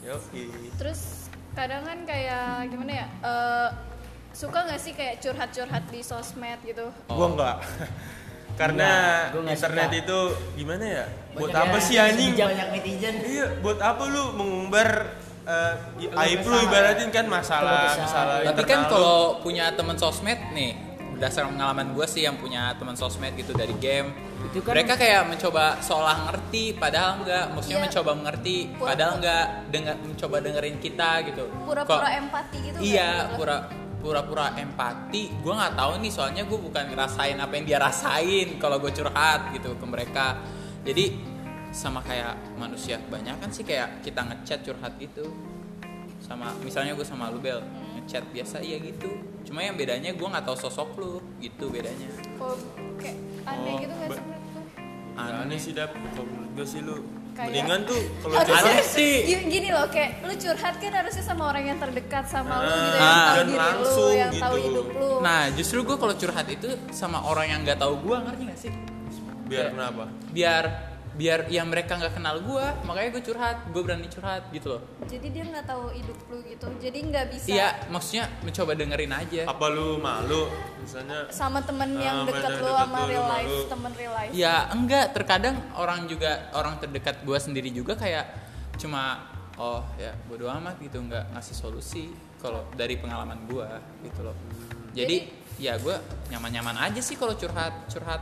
Yoki. 0.02 0.50
terus 0.76 1.30
kadang 1.52 1.86
kan 1.86 2.02
kayak 2.04 2.66
gimana 2.68 2.90
ya 2.96 3.08
eh, 3.22 3.70
suka 4.32 4.66
gak 4.66 4.82
sih 4.82 4.94
kayak 4.94 5.22
curhat-curhat 5.22 5.86
di 5.88 6.02
sosmed 6.02 6.58
gitu 6.64 6.90
Gua 7.06 7.28
enggak. 7.30 7.58
Karena 8.62 8.86
Enggak, 8.86 9.22
gua 9.28 9.42
nggak 9.42 9.56
internet 9.56 9.88
suka. 9.88 10.02
itu 10.02 10.20
gimana 10.56 10.86
ya? 10.88 11.06
Buat 11.32 11.42
Banyak 11.48 11.62
apa 11.64 11.74
yang 11.74 11.82
sih 11.84 11.96
anjing? 11.98 12.32
Banyak 12.38 12.68
netizen. 12.72 13.16
Iya, 13.24 13.46
buat 13.60 13.80
apa 13.82 14.04
lu 14.06 14.24
mengumbar 14.34 14.90
eh, 15.42 15.74
aib 16.22 16.42
lu 16.44 16.58
ibaratin 16.62 17.10
kan 17.10 17.26
masalah 17.26 17.98
masalah 17.98 18.46
Tapi 18.46 18.62
kan 18.62 18.78
internal 18.78 18.86
lu. 18.86 18.94
kalau 18.94 19.18
punya 19.40 19.66
teman 19.74 19.98
sosmed 19.98 20.38
nih, 20.52 20.78
berdasarkan 21.12 21.50
pengalaman 21.52 21.88
gue 21.92 22.06
sih 22.06 22.22
yang 22.22 22.38
punya 22.38 22.78
teman 22.78 22.94
sosmed 22.94 23.34
gitu 23.34 23.50
dari 23.52 23.74
game, 23.76 24.14
Itu 24.44 24.62
kan- 24.62 24.74
mereka 24.74 24.94
kayak 24.96 25.26
mencoba 25.28 25.78
seolah 25.80 26.28
ngerti, 26.28 26.74
padahal 26.76 27.12
enggak. 27.20 27.46
Maksudnya 27.52 27.74
Iya. 27.76 27.86
mencoba 27.88 28.12
mengerti, 28.14 28.58
Pura- 28.72 28.88
padahal 28.88 29.14
enggak 29.18 29.44
dengar 29.68 29.96
mencoba 30.00 30.36
dengerin 30.40 30.78
kita 30.78 31.10
gitu. 31.24 31.44
pura-pura 31.64 31.98
Kok- 32.00 32.14
empati 32.20 32.58
gitu 32.60 32.76
nggak 32.76 32.86
Iya, 32.88 33.10
lo? 33.10 33.34
pura 33.36 33.58
pura-pura 34.02 34.52
empati. 34.54 35.30
Gue 35.40 35.54
nggak 35.54 35.74
tahu 35.74 36.02
nih, 36.02 36.12
soalnya 36.12 36.44
gue 36.44 36.58
bukan 36.58 36.90
ngerasain 36.90 37.38
apa 37.38 37.54
yang 37.54 37.66
dia 37.66 37.78
rasain 37.78 38.58
kalau 38.58 38.78
gue 38.78 38.90
curhat 38.90 39.54
gitu 39.54 39.78
ke 39.78 39.86
mereka. 39.86 40.42
Jadi 40.82 41.14
sama 41.72 42.02
kayak 42.02 42.58
manusia 42.58 43.00
banyak 43.00 43.38
kan 43.38 43.48
sih 43.48 43.62
kayak 43.62 44.02
kita 44.02 44.20
ngechat 44.20 44.60
curhat 44.62 44.92
itu 45.00 45.24
sama 46.20 46.52
misalnya 46.60 46.92
gue 46.94 47.02
sama 47.02 47.32
lu 47.32 47.40
bel 47.40 47.64
ngechat 47.96 48.28
biasa 48.28 48.60
iya 48.60 48.76
gitu 48.78 49.08
cuma 49.42 49.64
yang 49.64 49.74
bedanya 49.74 50.12
gue 50.12 50.28
nggak 50.28 50.44
tahu 50.44 50.58
sosok 50.60 51.00
lu 51.00 51.14
gitu 51.40 51.72
bedanya 51.72 52.12
Kok 52.36 52.60
kayak 53.00 53.18
aneh 53.48 53.72
Oh, 53.72 53.80
gitu 53.80 53.94
gak 53.96 54.10
ba- 54.10 54.18
sih? 54.20 54.26
Nah, 55.12 55.42
aneh 55.42 55.58
sih 55.58 55.72
dap 55.72 55.96
kalau 55.96 56.28
menurut 56.28 56.52
gue 56.54 56.66
sih 56.68 56.82
lu 56.84 56.98
Kayak- 57.42 57.50
mendingan 57.50 57.80
tuh 57.84 58.02
kalau 58.20 58.36
Harusnya 58.36 58.62
curhat 58.62 58.86
sih. 58.88 59.14
gi- 59.24 59.46
gini 59.48 59.70
loh 59.70 59.86
kayak 59.88 60.10
lu 60.22 60.34
curhat 60.36 60.76
kan 60.76 60.92
harusnya 60.94 61.24
sama 61.24 61.44
orang 61.48 61.64
yang 61.66 61.78
terdekat 61.80 62.26
sama 62.28 62.54
lu 62.56 62.70
gitu 62.70 62.98
Ah, 62.98 63.02
yang 63.02 63.18
tahu 63.18 63.34
dan 63.34 63.46
diri 63.48 63.70
lu 63.74 64.06
yang 64.14 64.32
tahu 64.36 64.54
gitu. 64.54 64.66
hidup 64.68 64.88
lu 64.94 65.12
nah 65.20 65.42
justru 65.50 65.78
gue 65.82 65.98
kalau 65.98 66.14
curhat 66.14 66.48
itu 66.48 66.70
sama 66.92 67.18
orang 67.24 67.46
yang 67.48 67.60
nggak 67.64 67.78
tahu 67.78 67.94
gue 68.00 68.18
ngerti 68.20 68.44
gak 68.46 68.60
sih 68.60 68.72
biar 69.44 69.66
kenapa 69.70 70.04
biar 70.30 70.64
biar 71.12 71.52
yang 71.52 71.68
mereka 71.68 72.00
nggak 72.00 72.16
kenal 72.16 72.40
gue 72.40 72.66
makanya 72.88 73.10
gue 73.20 73.24
curhat 73.28 73.58
gue 73.68 73.82
berani 73.84 74.08
curhat 74.08 74.48
gitu 74.56 74.78
loh. 74.78 74.82
Jadi 75.04 75.28
dia 75.28 75.44
nggak 75.44 75.66
tahu 75.68 75.92
hidup 75.92 76.18
lu 76.32 76.40
gitu 76.48 76.68
jadi 76.80 76.98
nggak 77.04 77.26
bisa 77.36 77.48
iya 77.52 77.68
maksudnya 77.92 78.32
mencoba 78.42 78.72
dengerin 78.80 79.12
aja. 79.12 79.42
Apa 79.44 79.66
lu 79.68 80.00
malu? 80.00 80.48
Misalnya 80.80 81.28
sama 81.28 81.60
temen 81.62 82.00
yang 82.00 82.24
Ah, 82.24 82.28
deket 82.32 82.52
lu 82.64 82.72
sama 82.72 83.00
real 83.06 83.24
lu 83.24 83.32
life 83.32 83.52
malu. 83.52 83.68
temen 83.68 83.92
real 84.00 84.14
life. 84.16 84.32
Ya 84.32 84.56
enggak 84.72 85.06
terkadang 85.12 85.56
orang 85.76 86.08
juga 86.08 86.48
orang 86.56 86.80
terdekat 86.80 87.22
gue 87.28 87.38
sendiri 87.38 87.70
juga 87.76 88.00
kayak 88.00 88.26
cuma 88.80 89.28
oh 89.60 89.84
ya 90.00 90.16
bodo 90.26 90.48
amat 90.48 90.80
gitu 90.80 90.98
nggak 90.98 91.36
ngasih 91.36 91.54
solusi 91.54 92.10
kalau 92.42 92.66
dari 92.74 92.98
pengalaman 92.98 93.46
gue 93.46 93.68
gitu 94.08 94.26
loh. 94.26 94.34
Jadi, 94.92 95.24
ya 95.56 95.78
gue 95.80 95.94
nyaman-nyaman 96.34 96.76
aja 96.90 97.00
sih 97.00 97.16
kalau 97.16 97.32
curhat 97.38 97.72
curhat 97.88 98.20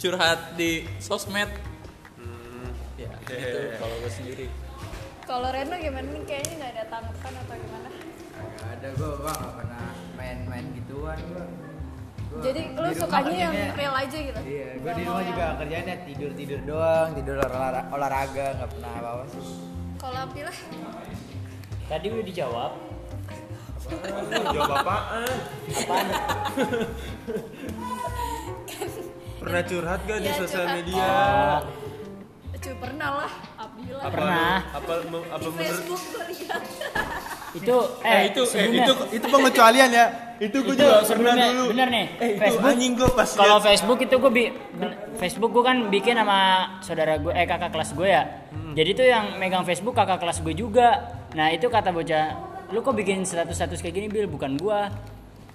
curhat 0.00 0.56
di 0.56 0.88
sosmed. 0.98 1.50
Ya 2.96 3.08
gitu 3.22 3.58
kalau 3.76 3.94
gue 3.96 4.10
sendiri. 4.10 4.46
Kalau 5.22 5.48
Reno 5.48 5.76
gimana 5.76 6.08
nih? 6.10 6.22
Kayaknya 6.26 6.54
nggak 6.56 6.70
ada 6.74 6.84
tanggapan 6.90 7.32
atau 7.38 7.56
gimana? 7.56 7.88
Gak 8.40 8.70
ada 8.72 8.88
gue 8.90 9.10
gua 9.14 9.32
gak 9.32 9.52
pernah 9.54 9.84
main-main 10.16 10.64
gituan. 10.74 11.18
Gua 11.22 11.44
jadi 12.40 12.60
di 12.62 12.78
lu 12.78 12.88
sukanya 12.94 13.34
yang 13.34 13.54
real 13.74 13.90
aja 13.92 14.16
gitu? 14.16 14.40
Iya, 14.40 14.68
gue 14.72 14.80
Nggak 14.80 14.94
di 14.96 15.02
rumah 15.02 15.18
yang- 15.18 15.28
juga 15.28 15.46
kerjanya 15.58 15.94
tidur 16.06 16.30
tidur 16.32 16.60
doang, 16.62 17.08
tidur 17.12 17.36
olah- 17.42 17.88
olahraga, 17.90 18.46
nggak 18.54 18.70
pernah 18.70 18.92
apa 18.96 19.08
apa 19.12 19.24
sih. 19.28 19.42
kalau 19.98 20.18
Abi 20.24 20.40
lah? 20.46 20.56
Tadi 21.86 22.06
udah 22.08 22.24
dijawab. 22.24 22.72
jawab 24.54 24.70
apaan 24.78 25.26
Apaan? 25.66 26.06
pernah 29.40 29.62
curhat 29.62 30.00
gak 30.04 30.18
di 30.18 30.28
Iya, 30.28 30.34
sosial 30.36 30.62
curhat. 30.62 30.76
media 30.76 31.00
Oh, 31.02 31.58
cuy 32.60 32.74
pernah 32.76 33.10
lah 33.16 33.32
Abi 33.56 33.84
lah 33.88 34.02
apa 34.02 34.12
Pernah. 34.12 34.56
apa 34.68 34.92
apa 34.92 34.92
di 35.40 35.48
menurut 35.48 35.56
Facebook 35.56 36.00
gue 36.04 36.24
lihat 36.28 36.62
itu 37.58 37.76
eh, 38.00 38.12
eh 38.12 38.22
itu 38.28 38.42
eh, 38.52 38.66
itu 38.76 38.92
itu 39.10 39.26
pengecualian 39.26 39.90
ya 39.90 40.06
itu 40.38 40.56
gue 40.58 40.72
juga 40.72 41.00
pernah 41.02 41.34
dulu 41.36 41.64
bener 41.72 41.88
nih, 41.90 42.06
eh 42.16 42.28
itu 42.30 42.40
Facebook. 42.42 42.70
anjing 42.70 42.92
gue 42.94 43.08
pas 43.10 43.28
Kalau 43.28 43.58
Facebook 43.60 43.98
itu 43.98 44.14
gue 44.16 44.30
bi 44.30 44.44
Facebook 45.16 45.50
gue 45.50 45.60
kan 45.62 45.76
bikin 45.88 46.14
sama 46.16 46.40
saudara 46.80 47.16
gue 47.16 47.28
eh 47.30 47.44
kakak 47.44 47.68
kelas 47.70 47.92
gue 47.92 48.08
ya. 48.08 48.24
Hmm. 48.48 48.72
Jadi 48.72 48.90
tuh 48.94 49.04
yang 49.04 49.36
megang 49.36 49.64
Facebook 49.64 49.92
kakak 49.92 50.16
kelas 50.16 50.40
gue 50.40 50.54
juga. 50.54 50.88
Nah 51.32 51.52
itu 51.52 51.68
kata 51.68 51.92
bocah, 51.92 52.24
lu 52.70 52.80
kok 52.80 52.92
bikin 52.94 53.20
status-status 53.20 53.80
kayak 53.80 53.94
gini 53.94 54.08
bil 54.08 54.24
bukan 54.26 54.56
gue. 54.56 54.80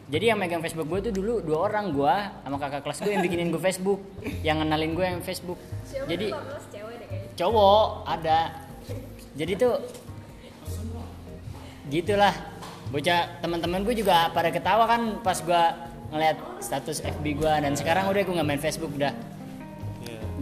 Jadi 0.06 0.30
yang 0.30 0.38
megang 0.38 0.62
Facebook 0.62 0.86
gue 0.86 1.10
tuh 1.10 1.14
dulu 1.18 1.42
dua 1.42 1.66
orang 1.66 1.90
gue 1.90 2.16
sama 2.46 2.58
kakak 2.62 2.86
kelas 2.86 3.00
gue 3.02 3.12
yang 3.18 3.24
bikinin 3.26 3.50
gue 3.50 3.62
Facebook, 3.62 4.00
yang 4.46 4.62
ngenalin 4.62 4.94
gue 4.94 5.06
yang 5.06 5.22
Facebook. 5.26 5.58
siapa 5.82 6.06
Jadi 6.06 6.28
cowok 7.34 8.06
ada. 8.06 8.40
Jadi 9.34 9.54
tuh 9.58 9.82
gitulah 11.90 12.34
bocah 12.94 13.42
teman-teman 13.42 13.82
gue 13.82 13.98
juga 13.98 14.30
pada 14.30 14.54
ketawa 14.54 14.86
kan 14.86 15.02
pas 15.26 15.42
gue 15.42 15.64
ngeliat 16.14 16.38
status 16.62 17.02
FB 17.02 17.26
gue 17.42 17.54
dan 17.66 17.74
sekarang 17.74 18.06
udah 18.10 18.22
gue 18.22 18.34
nggak 18.38 18.48
main 18.48 18.62
Facebook 18.62 18.94
udah 18.94 19.14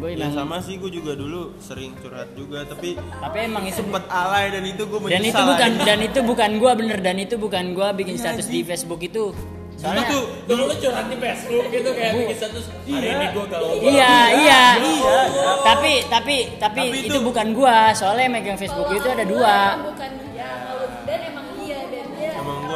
Iya. 0.05 0.19
Gua 0.19 0.19
Ya, 0.19 0.27
emang- 0.27 0.35
sama 0.35 0.57
sih 0.59 0.75
gue 0.75 0.91
juga 0.91 1.15
dulu 1.15 1.55
sering 1.57 1.95
curhat 1.95 2.27
juga 2.35 2.67
tapi 2.67 2.99
tapi 2.99 3.37
emang 3.39 3.63
itu 3.63 3.79
sempet 3.79 4.03
alay 4.11 4.51
dan 4.51 4.63
itu 4.65 4.83
gue 4.83 4.99
dan 5.07 5.23
itu 5.23 5.41
bukan 5.41 5.71
aja. 5.71 5.83
dan 5.85 5.99
itu 6.01 6.19
bukan 6.21 6.51
gue 6.59 6.71
bener. 6.75 6.99
Dan 6.99 7.15
itu 7.17 7.35
bukan 7.37 7.63
gue 7.71 7.87
bikin 7.95 8.15
status 8.15 8.45
di 8.45 8.59
Facebook 8.61 8.99
itu. 8.99 9.31
Soalnya 9.73 10.03
tuh 10.05 10.23
dulu 10.45 10.69
lu 10.69 10.75
curhat 10.77 11.07
di 11.07 11.17
Facebook 11.17 11.65
gitu 11.67 11.89
kayak 11.91 12.11
bikin 12.13 12.35
status 12.37 12.63
hari 12.85 13.07
ini 13.09 13.25
gue 13.31 13.45
galau 13.47 13.71
iya 13.81 14.15
iya. 14.33 14.61
Tapi 15.63 16.07
tapi 16.07 16.35
tapi, 16.57 16.79
Tapi 16.83 16.97
itu, 16.99 17.15
itu- 17.15 17.23
bukan 17.23 17.47
gue 17.51 17.77
soalnya 17.93 18.23
yang 18.23 18.33
megang 18.33 18.55
Facebook 18.55 18.87
Kalau 18.87 18.99
itu 18.99 19.07
ada 19.07 19.23
dua. 19.23 19.57
Bukan 19.87 20.11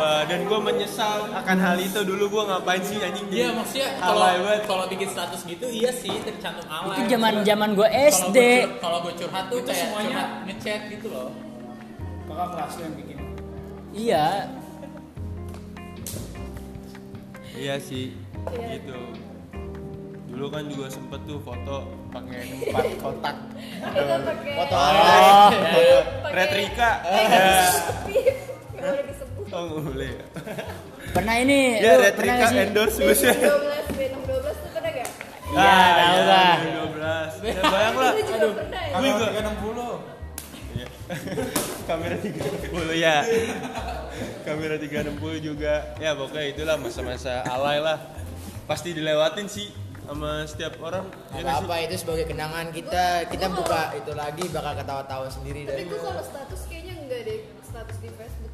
gue 0.07 0.15
dan 0.27 0.39
gue 0.47 0.59
menyesal 0.61 1.17
akan 1.33 1.57
hal 1.59 1.77
itu. 1.79 1.99
Dulu 2.03 2.23
gue 2.29 2.43
ngapain 2.47 2.81
sih 2.81 2.97
anjing? 2.99 3.27
Iya 3.29 3.49
maksudnya 3.51 3.87
kalau 3.99 4.27
kalau 4.63 4.85
bikin 4.87 5.07
status 5.11 5.41
gitu 5.43 5.65
iya 5.67 5.91
sih 5.91 6.13
tercantum 6.23 6.63
alay. 6.67 6.95
itu 6.95 7.01
zaman 7.11 7.33
zaman 7.43 7.69
gue 7.75 7.87
SD 7.91 8.37
Kalau 8.79 8.97
gue 9.03 9.13
curhat 9.15 9.45
tuh 9.51 9.59
kayak 9.63 9.87
curhat 9.91 10.29
ngechat 10.47 10.81
gitu 10.89 11.07
loh. 11.11 11.29
Kakak 12.27 12.47
kelas 12.53 12.73
yang 12.79 12.93
bikin. 12.95 13.17
iya. 13.91 14.25
Iya 17.57 17.75
sih 17.81 18.13
gitu. 18.53 18.99
Dulu 20.29 20.53
kan 20.53 20.69
juga 20.69 20.85
sempet 20.93 21.17
tuh 21.25 21.41
foto 21.41 21.89
pakai 22.13 22.45
empat 22.69 22.85
kotak. 23.01 23.35
Foto 24.53 24.73
oh 24.77 25.49
pakai- 25.65 26.05
retrika 26.29 26.91
oh 29.53 29.81
boleh. 29.83 30.11
Ya 30.17 30.25
pernah 31.15 31.35
ini? 31.39 31.59
Ya 31.79 31.91
lu 31.97 32.07
pernah 32.13 32.35
sih? 32.47 32.57
endorse 32.59 32.97
gue 32.99 33.15
sih 33.15 33.31
12 33.31 33.97
Venom 33.97 34.21
12 34.27 34.63
tuh 34.63 34.69
pernah 34.75 34.91
gak? 34.91 35.09
Iya, 35.47 35.79
tahu 35.95 36.19
lah. 36.27 36.57
dua 36.61 36.87
belas. 36.91 37.31
Ya 37.39 37.61
bayang 37.63 37.95
lah. 37.95 38.11
Ya? 38.11 38.21
gue 38.21 39.09
juga. 39.09 39.27
360 41.07 41.87
kamera 41.87 42.19
360 42.19 42.99
ya 42.99 43.23
kamera 44.47 44.75
360 44.75 45.39
juga. 45.39 45.73
Ya 46.03 46.11
pokoknya 46.19 46.45
itulah 46.51 46.75
masa-masa 46.75 47.47
alay 47.47 47.79
lah. 47.79 47.95
Pasti 48.67 48.91
dilewatin 48.91 49.47
sih 49.47 49.71
sama 50.03 50.43
setiap 50.43 50.75
orang. 50.83 51.07
Ya 51.31 51.47
sih? 51.47 51.63
apa 51.63 51.75
itu 51.87 51.95
sebagai 51.95 52.27
kenangan 52.27 52.75
kita? 52.75 53.31
Kita 53.31 53.47
buka 53.55 53.95
itu 53.95 54.11
lagi 54.11 54.43
bakal 54.51 54.73
ketawa-tawa 54.83 55.27
sendiri 55.31 55.63
Tapi 55.63 55.71
dari 55.71 55.83
gue 55.87 55.99
kalau 55.99 56.23
status 56.23 56.61
kayaknya 56.67 56.93
enggak 56.99 57.21
deh 57.23 57.39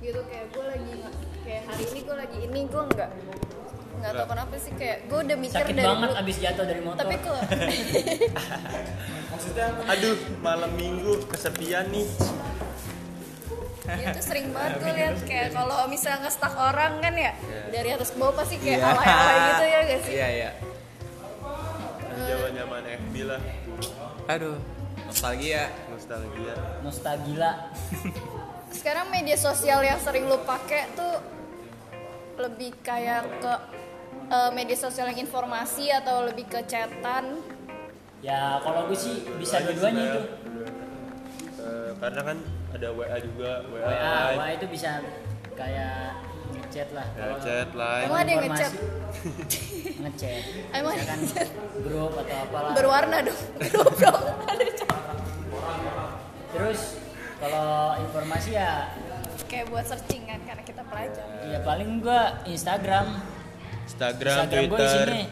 gitu 0.03 0.19
kayak 0.25 0.45
gue 0.50 0.63
lagi 0.65 0.91
nggak- 0.93 1.17
kayak 1.41 1.62
hari 1.65 1.83
ini 1.86 2.00
gue 2.01 2.15
lagi 2.17 2.38
ini 2.41 2.60
gue 2.65 2.83
enggak 2.86 3.10
nggak 3.93 4.12
tahu 4.13 4.27
kenapa 4.27 4.55
sih 4.57 4.72
kayak 4.74 4.98
gue 5.05 5.19
udah 5.22 5.38
mikir 5.38 5.57
sakit 5.57 5.74
dari 5.74 5.88
banget 5.88 6.10
dulu. 6.10 6.19
abis 6.19 6.36
jatuh 6.38 6.65
dari 6.65 6.81
motor. 6.81 7.00
Tapi 7.00 7.15
kok 7.17 7.39
aduh 9.88 10.15
malam 10.39 10.72
minggu 10.74 11.24
kesepian 11.25 11.88
nih. 11.88 12.07
Itu 13.86 14.19
sering 14.19 14.51
banget 14.51 14.74
gue 14.77 14.91
lihat 14.93 15.17
kayak 15.22 15.48
kalau 15.51 15.88
misalnya 15.88 16.25
nge-stuck 16.25 16.51
orang 16.53 17.00
kan 17.00 17.13
ya 17.13 17.31
dari 17.69 17.89
atas 17.91 18.10
ke 18.10 18.17
bawah 18.17 18.33
pasti 18.33 18.55
kayak 18.57 18.79
Iya. 18.79 18.88
alay-alay 18.89 19.38
gitu 19.48 19.63
ya 19.63 19.79
gak 19.83 20.00
sih? 20.01 20.13
Iya 20.13 20.27
iya. 20.29 20.50
zaman 22.25 22.51
zaman 22.53 22.81
FB 23.00 23.15
lah. 23.24 23.41
Aduh, 24.25 24.55
nostalgia. 25.01 25.63
nostalgia. 25.88 26.55
Nostalgia 26.81 27.50
sekarang 28.73 29.07
media 29.13 29.37
sosial 29.37 29.79
yang 29.85 30.01
sering 30.01 30.25
lu 30.25 30.41
pakai 30.41 30.89
tuh 30.97 31.21
lebih 32.41 32.73
kayak 32.81 33.29
ke 33.37 33.53
eh, 34.33 34.51
media 34.51 34.77
sosial 34.77 35.13
yang 35.13 35.29
informasi 35.29 35.93
atau 35.93 36.25
lebih 36.25 36.49
ke 36.49 36.65
chatan? 36.65 37.37
Ya 38.25 38.57
kalau 38.65 38.89
gue 38.89 38.97
sih 38.97 39.21
bisa 39.37 39.61
dua-duanya 39.61 40.01
itu 40.01 40.21
Bel. 40.49 40.67
Eh, 41.63 41.91
karena 42.01 42.21
kan 42.25 42.37
ada 42.73 42.87
WA 42.91 43.17
juga 43.21 43.51
WA, 43.69 43.85
WA, 43.85 44.17
WA 44.41 44.47
itu 44.57 44.65
bisa 44.67 44.99
kayak 45.53 46.17
ngechat 46.57 46.89
lah. 46.97 47.05
Ya, 47.13 47.21
Kalau 47.21 47.37
chat 47.45 47.69
live 47.77 48.05
Emang 48.09 48.19
ada 48.19 48.31
yang 48.33 48.43
ngechat? 48.49 48.71
ngechat. 50.03 50.41
Emang 50.73 50.93
ngechat? 50.97 51.49
grup 51.85 52.13
atau 52.17 52.35
apalah. 52.49 52.71
Berwarna 52.73 53.17
dong 53.21 53.41
ada 54.51 54.65
cowok 54.81 55.03
terus 56.53 57.02
kalau 57.43 58.00
informasi 58.00 58.55
ya 58.55 58.88
kayak 59.51 59.67
buat 59.67 59.83
searching 59.83 60.23
kan 60.23 60.39
karena 60.47 60.63
kita 60.63 60.81
pelajar 60.88 61.27
ya 61.43 61.59
paling 61.67 62.00
gua 62.00 62.39
Instagram. 62.47 63.19
Instagram, 63.83 64.47
Instagram 64.47 64.63
Twitter. 64.71 64.88
isinya 64.88 65.27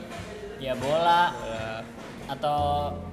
ya 0.60 0.74
bola. 0.76 1.24
Ya, 1.40 1.88
atau 2.32 2.60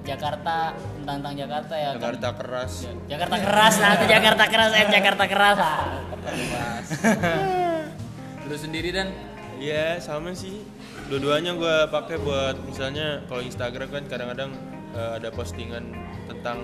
Jakarta 0.03 0.75
tentang 0.99 1.23
tentang 1.23 1.35
Jakarta 1.39 1.75
ya. 1.79 1.95
Kan? 1.95 2.03
Jakarta 2.03 2.29
keras. 2.35 2.73
Jakarta 3.07 3.37
keras 3.39 3.75
nah 3.79 3.91
itu 3.95 4.07
Jakarta 4.11 4.45
keras 4.51 4.71
eh 4.75 4.87
Jakarta 4.91 5.25
keras 5.31 5.59
ah. 5.63 5.79
Lu 8.51 8.57
sendiri 8.59 8.91
dan? 8.91 9.15
Iya 9.59 9.99
sama 10.03 10.35
sih. 10.35 10.63
Dua-duanya 11.11 11.55
gue 11.55 11.77
pakai 11.91 12.19
buat 12.19 12.57
misalnya 12.67 13.23
kalau 13.27 13.43
Instagram 13.43 13.91
kan 13.91 14.05
kadang-kadang 14.07 14.51
eh, 14.95 15.11
ada 15.19 15.35
postingan 15.35 15.91
tentang 16.31 16.59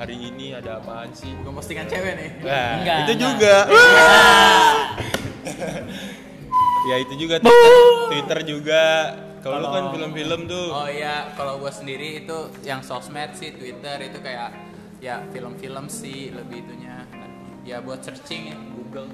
hari 0.00 0.16
ini 0.16 0.56
ada 0.56 0.80
apaan 0.80 1.12
sih 1.12 1.28
gue 1.28 1.52
postingan 1.52 1.84
cewek 1.84 2.12
nih. 2.16 2.30
Nah, 2.40 2.68
Enggak, 2.80 2.96
itu 3.04 3.12
enggak. 3.12 3.20
juga. 3.20 3.56
ya 6.88 6.96
itu 7.04 7.14
juga 7.20 7.36
Twitter, 7.36 7.76
Twitter 8.08 8.38
juga. 8.48 8.84
Kalau 9.44 9.56
lu 9.60 9.68
kan 9.68 9.84
film-film 9.92 10.40
tuh. 10.48 10.72
Oh 10.72 10.88
iya, 10.88 11.28
kalau 11.36 11.60
gue 11.60 11.68
sendiri 11.68 12.24
itu 12.24 12.38
yang 12.64 12.80
sosmed 12.80 13.36
sih 13.36 13.52
Twitter 13.52 14.00
itu 14.00 14.24
kayak 14.24 14.56
ya 15.04 15.20
film-film 15.36 15.92
sih 15.92 16.32
lebih 16.32 16.64
itunya. 16.64 17.04
Ya 17.68 17.84
buat 17.84 18.00
searching 18.00 18.52
ya 18.52 18.56
Google. 18.72 19.08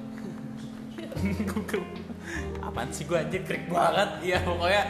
Google. 1.51 1.83
Apaan 2.63 2.95
sih 2.95 3.11
gue 3.11 3.19
aja 3.19 3.39
krik 3.43 3.67
banget. 3.67 4.23
Ya 4.23 4.39
pokoknya 4.39 4.83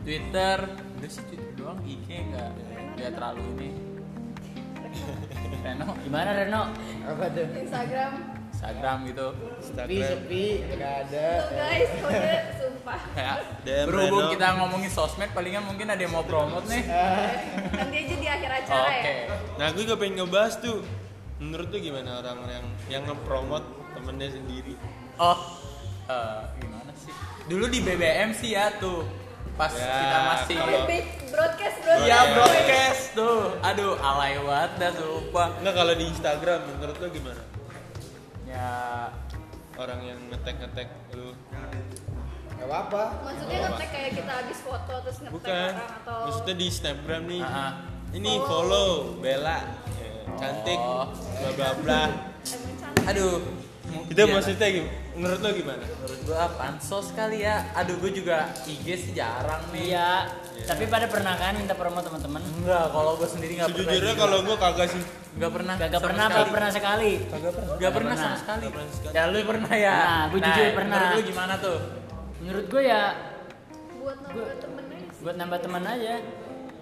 Twitter. 0.00 0.58
Udah 0.96 1.10
sih 1.12 1.22
Twitter 1.28 1.52
doang 1.60 1.80
IG 1.84 2.08
enggak. 2.08 2.56
dia 2.92 3.08
terlalu 3.08 3.40
ini 3.56 3.91
Reno 5.64 5.86
Gimana 5.98 6.30
Reno? 6.34 6.62
Apa 7.02 7.24
tuh? 7.28 7.46
Instagram 7.54 8.12
Instagram 8.52 8.96
gitu 9.06 9.26
Sepi, 9.58 9.96
Instagram 9.96 10.10
sepi, 10.22 10.44
nggak 10.70 10.94
ada. 11.02 11.26
tuh 11.40 11.50
guys 11.52 11.90
kode 11.96 12.34
sumpah 12.54 13.00
kayak 13.16 13.36
DM 13.62 13.86
berhubung 13.86 14.22
Reno. 14.22 14.32
kita 14.32 14.46
ngomongin 14.56 14.90
sosmed 14.90 15.30
palingan 15.30 15.62
mungkin 15.62 15.86
ada 15.86 15.98
yang 15.98 16.12
mau 16.12 16.22
promote 16.22 16.66
nih 16.66 16.84
nanti 17.72 17.96
aja 17.98 18.14
di 18.14 18.28
akhir 18.28 18.50
acara 18.54 18.82
oke 18.88 19.12
ya 19.12 19.36
Nah, 19.52 19.66
gue 19.68 19.82
juga 19.84 19.96
pengen 19.96 20.14
ngebahas 20.18 20.58
tuh. 20.58 20.80
Menurut 21.36 21.68
tuh 21.68 21.78
gimana 21.78 22.18
orang 22.18 22.38
yang 22.46 22.66
yang 22.88 23.02
ngepromot 23.04 23.62
temennya 23.92 24.32
sendiri? 24.32 24.74
oh 25.14 25.38
eh, 26.06 26.42
gimana 26.56 26.90
sih 26.94 27.12
dulu 27.44 27.66
di 27.66 27.78
BBM 27.78 28.30
sih 28.32 28.52
ya 28.52 28.72
tuh 28.74 29.04
pas 29.52 29.68
Ya, 29.70 29.84
kita 29.92 30.18
masih 30.24 30.56
kalau- 30.56 30.86
broadcast 31.28 31.76
broadcast 31.78 32.02
Iya 32.02 32.18
broadcast 32.32 33.02
tuh 33.12 33.38
aduh 33.60 33.92
alay 33.98 34.34
banget 34.38 34.72
dah 34.76 34.90
sumpah 34.92 35.48
Enggak 35.56 35.74
kalau 35.74 35.92
di 35.92 36.04
Instagram 36.06 36.60
menurut 36.66 36.96
lo 36.96 37.06
gimana? 37.08 37.42
ya 38.44 38.72
Orang 39.72 40.00
yang 40.00 40.20
ngetek 40.28 40.56
ngetek 40.58 40.88
lu 41.12 41.32
Nggak 42.52 42.66
apa-apa. 42.68 43.02
maksudnya 43.24 43.58
ngetek 43.66 43.88
kayak 43.90 44.10
kita 44.14 44.32
habis 44.36 44.58
foto 44.60 44.94
terus 45.00 45.18
ngetek 45.18 45.34
bukan? 45.34 45.72
orang 45.72 45.92
atau 45.98 46.18
Maksudnya 46.22 46.54
di 46.54 46.68
Snapgram 46.68 47.22
nih. 47.26 47.42
Ah, 47.42 47.56
ah. 47.58 47.72
Ini 48.12 48.32
follow 48.40 48.88
Bella, 49.18 49.58
Ya, 49.96 50.10
cantik, 50.36 50.76
Oh. 50.76 51.08
bla 51.10 51.50
bla 51.52 51.70
bla. 51.76 52.02
aduh 53.02 53.40
Itu 54.04 54.18
Iya. 54.18 54.30
maksudnya 54.30 54.68
gimana? 54.70 54.92
Menurut 55.12 55.38
lo 55.38 55.50
gimana? 55.52 55.84
menurut 55.92 56.20
gua 56.24 56.44
pansos 56.52 57.06
kali 57.12 57.38
ya 57.40 57.56
aduh 57.72 57.96
gua 57.96 58.10
juga 58.10 58.36
IG 58.64 58.86
sih 58.94 59.10
jarang 59.12 59.62
nih 59.70 59.92
Iya. 59.92 60.10
Tapi 60.62 60.84
pada 60.86 61.06
pernah 61.06 61.34
kan 61.34 61.52
minta 61.54 61.72
promo 61.72 61.98
teman-teman? 61.98 62.38
enggak 62.38 62.84
kalau 62.88 63.12
gua 63.14 63.26
sendiri 63.26 63.52
nggak 63.54 63.70
pernah 63.70 63.86
Sejujurnya 63.86 64.14
kalau 64.14 64.38
gue 64.40 64.56
kagak 64.56 64.88
sih. 64.88 65.02
nggak 65.32 65.50
pernah 65.50 65.74
Gak 65.74 65.88
sama 65.90 66.02
pernah 66.02 66.24
apa 66.26 66.40
pernah 66.46 66.70
sekali? 66.70 67.12
Kagak 67.24 67.52
pernah. 67.52 67.74
nggak 67.76 67.92
pernah 67.92 68.14
sama 68.14 68.36
sekali 68.36 68.66
ya 69.10 69.22
lu 69.26 69.38
pernah 69.42 69.72
ya 69.72 69.96
Nah, 69.96 70.22
gua 70.26 70.38
jujur 70.40 70.66
pernah. 70.72 70.98
menurut 70.98 71.14
lu 71.14 71.22
gimana 71.24 71.54
tuh 71.58 71.78
Menurut 72.38 72.66
gue 72.68 72.82
ya 72.84 73.02
buat 73.96 74.18
nambah 74.20 74.56
temen 74.58 74.84
aja 74.88 75.06
sih. 75.08 75.20
buat 75.22 75.36
nambah 75.36 75.58
teman 75.60 75.82
aja. 75.86 76.14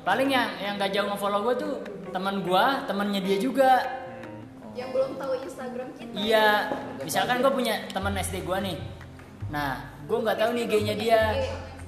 Paling 0.01 0.29
yang 0.29 0.49
yang 0.59 0.75
gak 0.77 0.91
jauh 0.91 1.07
nge-follow 1.07 1.41
gue 1.43 1.55
tuh 1.59 1.73
teman 2.09 2.41
gua, 2.41 2.65
temannya 2.85 3.21
dia 3.21 3.37
juga. 3.37 3.71
Yang 4.71 4.91
belum 4.91 5.19
tahu 5.19 5.33
Instagram 5.43 5.89
kita 5.95 6.15
Iya, 6.15 6.49
misalkan 7.01 7.43
gue 7.43 7.53
punya 7.53 7.75
teman 7.89 8.15
SD 8.15 8.43
gua 8.43 8.59
nih. 8.61 8.79
Nah, 9.51 9.71
gue 10.07 10.19
nggak 10.21 10.39
tahu 10.39 10.51
nih 10.55 10.63
IG-nya 10.65 10.95
dia. 10.95 11.23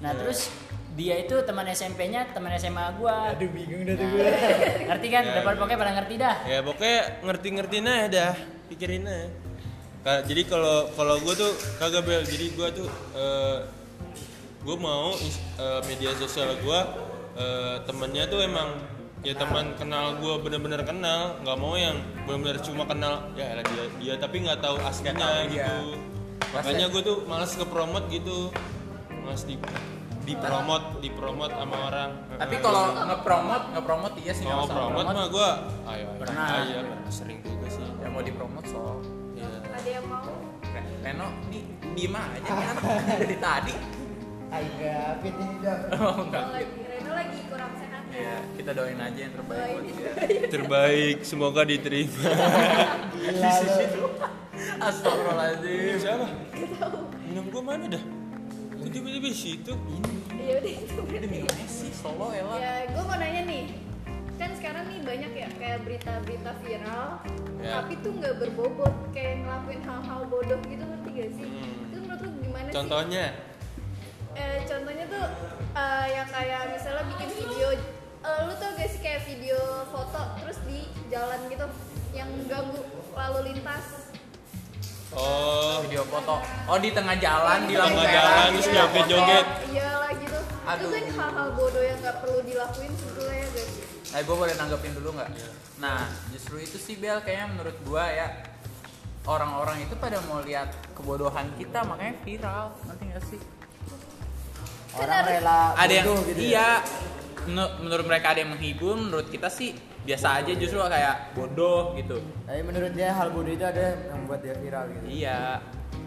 Nah, 0.02 0.12
terus 0.12 0.50
dia 0.92 1.14
itu 1.16 1.32
teman 1.42 1.64
SMP-nya, 1.64 2.34
teman 2.34 2.52
SMA 2.54 2.98
gua. 2.98 3.32
Aduh 3.32 3.48
bingung 3.48 3.86
dah 3.86 3.94
tuh 3.94 4.06
gue. 4.08 4.26
Ngerti 4.90 5.08
kan? 5.08 5.22
Ya. 5.22 5.32
Dapat 5.40 5.54
pokoknya 5.56 5.78
pada 5.78 5.92
ngerti 5.94 6.14
dah. 6.18 6.36
Ya 6.42 6.58
pokoknya 6.60 6.98
ngerti-ngertiin 7.22 7.86
aja 7.86 8.06
dah, 8.08 8.34
pikirin 8.68 9.06
aja. 9.06 9.26
Ka- 10.02 10.22
jadi 10.26 10.42
kalau 10.44 10.90
kalau 10.92 11.14
gue 11.16 11.34
tuh 11.38 11.50
kagak 11.78 12.02
bel, 12.02 12.26
jadi 12.26 12.46
gue 12.50 12.68
tuh 12.74 12.88
gue 14.62 14.76
mau 14.76 15.14
is- 15.16 15.42
eh, 15.56 15.80
media 15.86 16.10
sosial 16.14 16.54
gue 16.56 16.80
temennya 17.82 18.26
tuh 18.26 18.42
emang 18.42 18.76
ya 19.23 19.35
teman 19.38 19.71
kenal 19.79 20.19
gue 20.19 20.35
bener-bener 20.43 20.83
kenal, 20.83 21.38
nggak 21.47 21.57
mau 21.57 21.79
yang 21.79 21.95
bener-bener 22.26 22.59
cuma 22.59 22.83
kenal 22.83 23.23
ya 23.38 23.55
elah 23.55 23.64
dia 23.64 23.85
dia 24.02 24.14
tapi 24.19 24.43
nggak 24.43 24.59
tahu 24.59 24.76
aslinya 24.83 25.14
tahu 25.14 25.38
dia. 25.47 25.62
gitu. 25.62 25.79
Makanya 26.52 26.87
gue 26.91 27.00
tuh 27.00 27.17
malas 27.25 27.55
ngepromot 27.55 28.05
gitu, 28.11 28.50
malas 29.23 29.47
di 29.47 29.55
dipromot 30.23 31.02
dipromot 31.02 31.50
sama 31.50 31.76
orang. 31.91 32.11
tapi 32.38 32.55
kalau 32.62 32.95
ngepromot 32.95 33.62
ngepromot 33.75 34.12
iya 34.23 34.31
sih 34.31 34.47
masalah 34.47 34.71
promot 34.71 35.05
mah 35.05 35.26
gue 35.26 35.49
ayo 35.83 36.07
ayo 36.07 36.07
Pernah. 36.14 36.47
aja 36.62 36.79
sering 37.11 37.38
juga 37.43 37.67
sih. 37.67 37.83
yang 37.99 38.14
mau 38.14 38.23
dipromot 38.23 38.62
so 38.67 39.02
Ya. 39.35 39.49
ada 39.50 39.91
yang 39.91 40.07
mau 40.07 40.31
Reno 41.02 41.26
di 41.50 41.67
diem 41.99 42.15
aja 42.15 42.50
kan 42.54 42.76
dari 43.19 43.37
tadi 43.37 43.75
Agak 44.52 45.25
fit 45.25 45.35
ini 45.35 45.56
dah. 45.58 45.76
oh 45.91 46.15
enggak 46.23 46.43
Reno 46.47 46.54
lagi 46.54 46.71
Reno 46.87 47.13
lagi 47.19 47.39
kurang 47.50 47.73
ya 48.12 48.36
kita 48.54 48.70
doain 48.72 49.00
aja 49.00 49.20
yang 49.25 49.34
terbaik 49.34 49.72
buat 49.72 49.84
dia. 49.88 50.10
Terbaik 50.54 51.16
semoga 51.25 51.62
diterima. 51.64 52.28
Gila 53.16 53.50
lu. 53.64 54.06
Astagfirullahaladzim. 54.78 55.96
Siapa? 55.98 56.26
Minum 57.25 57.44
gua 57.48 57.62
mana 57.64 57.84
dah? 57.88 58.02
Kok 58.76 58.90
tiba-tiba 58.90 59.26
di 59.26 59.38
situ. 59.38 59.72
Iya 60.34 60.54
udah 60.58 60.72
itu 60.75 61.00
berarti. 61.00 61.38
Messi 61.46 61.88
solo 61.94 62.34
ya 62.34 62.42
lah 62.42 62.58
ya 62.58 62.75
gue 62.90 63.02
mau 63.02 63.16
nanya 63.16 63.42
nih. 63.46 63.64
Kan 64.36 64.50
sekarang 64.58 64.84
nih 64.90 65.00
banyak 65.06 65.32
ya 65.32 65.48
kayak 65.54 65.78
berita-berita 65.86 66.50
viral 66.60 67.08
Ya. 67.62 67.78
tapi 67.78 67.94
tuh 68.02 68.10
nggak 68.18 68.34
berbobot. 68.42 68.90
Kayak 69.14 69.46
ngelakuin 69.46 69.80
hal-hal 69.86 70.20
bodoh 70.26 70.58
gitu 70.66 70.82
ngerti 70.82 71.10
gak 71.14 71.30
sih? 71.38 71.46
Hmm. 71.46 71.86
itu 71.86 71.96
menurut 72.02 72.20
lu 72.26 72.30
gimana 72.42 72.66
sih? 72.66 72.75
Contohnya? 72.75 73.25
Eh, 74.32 74.58
contohnya 74.66 75.04
tuh 75.06 75.25
eh, 75.72 76.06
yang 76.10 76.26
kayak 76.26 76.60
video 79.43 79.59
foto 79.91 80.23
terus 80.39 80.59
di 80.71 80.87
jalan 81.11 81.50
gitu 81.50 81.67
yang 82.15 82.31
ganggu 82.47 82.78
lalu 83.11 83.50
lintas 83.50 84.15
oh 85.11 85.83
video 85.83 86.07
foto 86.07 86.39
oh 86.71 86.78
di 86.78 86.95
tengah 86.95 87.19
jalan 87.19 87.67
di 87.67 87.75
lampu 87.75 87.99
merah 87.99 88.15
jalan, 88.15 88.47
terus 88.55 88.69
iya, 88.71 88.75
joget-joget. 88.87 89.26
kayak- 89.26 89.67
iya 89.75 89.91
lah 89.99 90.11
gitu 90.15 90.39
Aduh. 90.63 90.78
itu 90.78 90.87
kan 90.95 91.05
hal-hal 91.19 91.49
bodoh 91.59 91.83
yang 91.83 91.99
nggak 91.99 92.17
perlu 92.23 92.39
dilakuin 92.47 92.93
sebetulnya 92.95 93.35
ya 93.35 93.49
guys 93.50 93.73
Nah, 94.13 94.21
gue 94.21 94.37
boleh 94.37 94.55
nanggepin 94.61 94.93
dulu 94.93 95.09
nggak? 95.17 95.28
Nah, 95.81 96.05
justru 96.37 96.61
itu 96.61 96.76
sih 96.76 97.00
Bel, 97.00 97.25
kayaknya 97.25 97.49
menurut 97.49 97.73
gue 97.81 98.05
ya 98.13 98.28
orang-orang 99.25 99.89
itu 99.89 99.97
pada 99.97 100.21
mau 100.28 100.45
lihat 100.45 100.69
kebodohan 100.93 101.49
kita 101.57 101.81
makanya 101.81 102.21
viral, 102.21 102.76
nanti 102.85 103.09
nggak 103.09 103.25
sih? 103.25 103.41
Orang 104.93 105.25
rela 105.25 105.73
ada 105.73 105.89
yang 105.89 106.05
bodoh 106.13 106.28
gitu 106.28 106.45
ya. 106.45 106.45
iya, 106.45 106.69
menurut 107.47 108.07
mereka 108.07 108.26
ada 108.33 108.41
yang 108.43 108.52
menghibur, 108.55 108.95
menurut 108.95 109.28
kita 109.28 109.49
sih 109.49 109.73
biasa 110.02 110.43
aja 110.43 110.52
justru 110.55 110.78
kayak 110.78 111.35
bodoh 111.35 111.95
gitu. 111.95 112.19
Tapi 112.45 112.61
menurut 112.63 112.93
dia 112.93 113.15
hal 113.15 113.31
bodoh 113.31 113.52
itu 113.52 113.63
ada 113.63 113.95
yang 114.11 114.23
membuat 114.23 114.41
dia 114.43 114.55
viral 114.59 114.85
gitu. 114.91 115.05
Iya, 115.07 115.41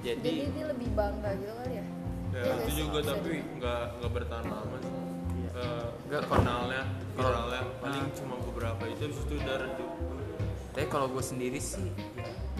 jadi 0.03 0.19
jadi 0.21 0.51
dia 0.51 0.65
lebih 0.71 0.89
bangga 0.91 1.29
gitu 1.39 1.53
kali 1.55 1.73
ya? 1.75 1.85
Ya 2.35 2.41
Iya 2.43 2.53
itu 2.59 2.71
juga 2.75 2.97
Bisa 2.99 3.11
tapi 3.15 3.31
nggak 3.55 3.81
nggak 3.99 4.11
bertahan 4.11 4.45
lama 4.51 4.75
sih. 4.77 4.91
Eh, 5.55 5.87
Nggak, 6.11 6.21
kenalnya 6.27 6.81
kalau- 7.15 7.31
viralnya 7.31 7.61
paling 7.79 8.05
cuma 8.11 8.35
beberapa 8.43 8.83
itu 8.91 9.01
habis 9.07 9.19
itu 9.23 9.33
udah 9.39 9.55
redup. 9.63 9.89
Tapi 10.75 10.85
kalau 10.91 11.07
gue 11.07 11.23
sendiri 11.23 11.59
sih 11.63 11.87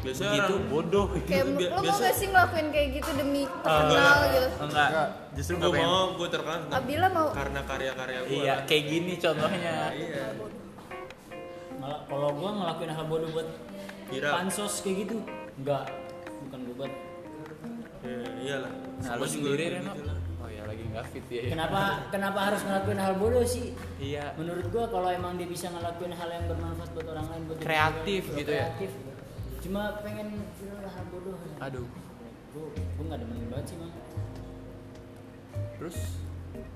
biasanya 0.06 0.32
gitu 0.38 0.54
orang 0.54 0.70
bodoh. 0.70 1.06
kayak 1.20 1.46
Bi- 1.50 1.66
lo 1.66 1.70
mau 1.72 1.82
biasa- 1.82 2.04
gak 2.04 2.16
sih 2.16 2.28
ngelakuin 2.28 2.68
kayak 2.70 2.90
gitu 2.94 3.10
demi 3.16 3.42
Ah, 3.44 3.54
terkenal 3.58 4.18
gitu 4.28 4.48
Enggak, 4.62 4.88
Enggak. 4.88 5.10
justru 5.34 5.54
gue 5.56 5.66
gue 5.68 5.82
mau 5.82 6.02
gue 6.14 6.28
terkenal 6.30 6.58
tentang- 6.60 6.78
Abdillah 6.78 7.10
mau 7.12 7.28
karena 7.32 7.60
karya-karya 7.64 8.20
gue 8.22 8.36
Iya, 8.38 8.56
kayak 8.64 8.84
gini 8.86 9.14
contohnya. 9.18 9.76
iya 9.92 10.26
Malah 11.76 12.00
kalau 12.04 12.30
gua 12.32 12.50
ngelakuin 12.52 12.92
hal 12.92 13.06
bodoh 13.06 13.30
buat 13.30 13.48
Viral. 14.08 14.32
pansos 14.34 14.82
kayak 14.82 14.96
gitu, 15.02 15.16
enggak. 15.56 15.86
Bukan 16.42 16.60
gua 16.64 16.76
buat. 16.80 16.94
Ya, 18.02 18.18
iyalah 18.40 18.72
Nah, 18.96 19.14
lu 19.16 19.26
sendiri 19.28 19.66
Reno? 19.72 19.92
gitu 19.92 20.04
lah. 20.04 20.18
Oh 20.36 20.48
ya 20.48 20.62
lagi 20.64 20.82
nggak 20.84 21.06
fit 21.08 21.26
ya. 21.28 21.42
Kenapa 21.48 21.80
kenapa 22.10 22.40
harus 22.44 22.62
ngelakuin 22.64 22.98
hal 22.98 23.14
bodoh 23.16 23.42
sih? 23.44 23.74
Iya. 23.98 24.34
Menurut 24.36 24.66
gua 24.70 24.86
kalau 24.88 25.10
emang 25.10 25.36
dia 25.36 25.46
bisa 25.46 25.68
ngelakuin 25.68 26.10
hal 26.12 26.30
yang 26.32 26.46
bermanfaat 26.48 26.90
buat 26.92 27.08
orang 27.08 27.26
lain 27.28 27.42
buat 27.44 27.58
Kreatif 27.60 28.24
gitu 28.32 28.50
ya? 28.52 28.66
kreatif. 28.72 28.92
Cuma 29.66 29.98
pengen 30.06 30.30
viral 30.56 30.86
hal 30.86 31.06
bodoh. 31.10 31.38
Aduh. 31.58 31.86
Gua 32.54 32.66
gua 32.70 33.04
nggak 33.10 33.20
demen 33.26 33.50
banget 33.50 33.66
sih, 33.66 33.78
Bang. 33.82 33.92
Terus 35.82 35.98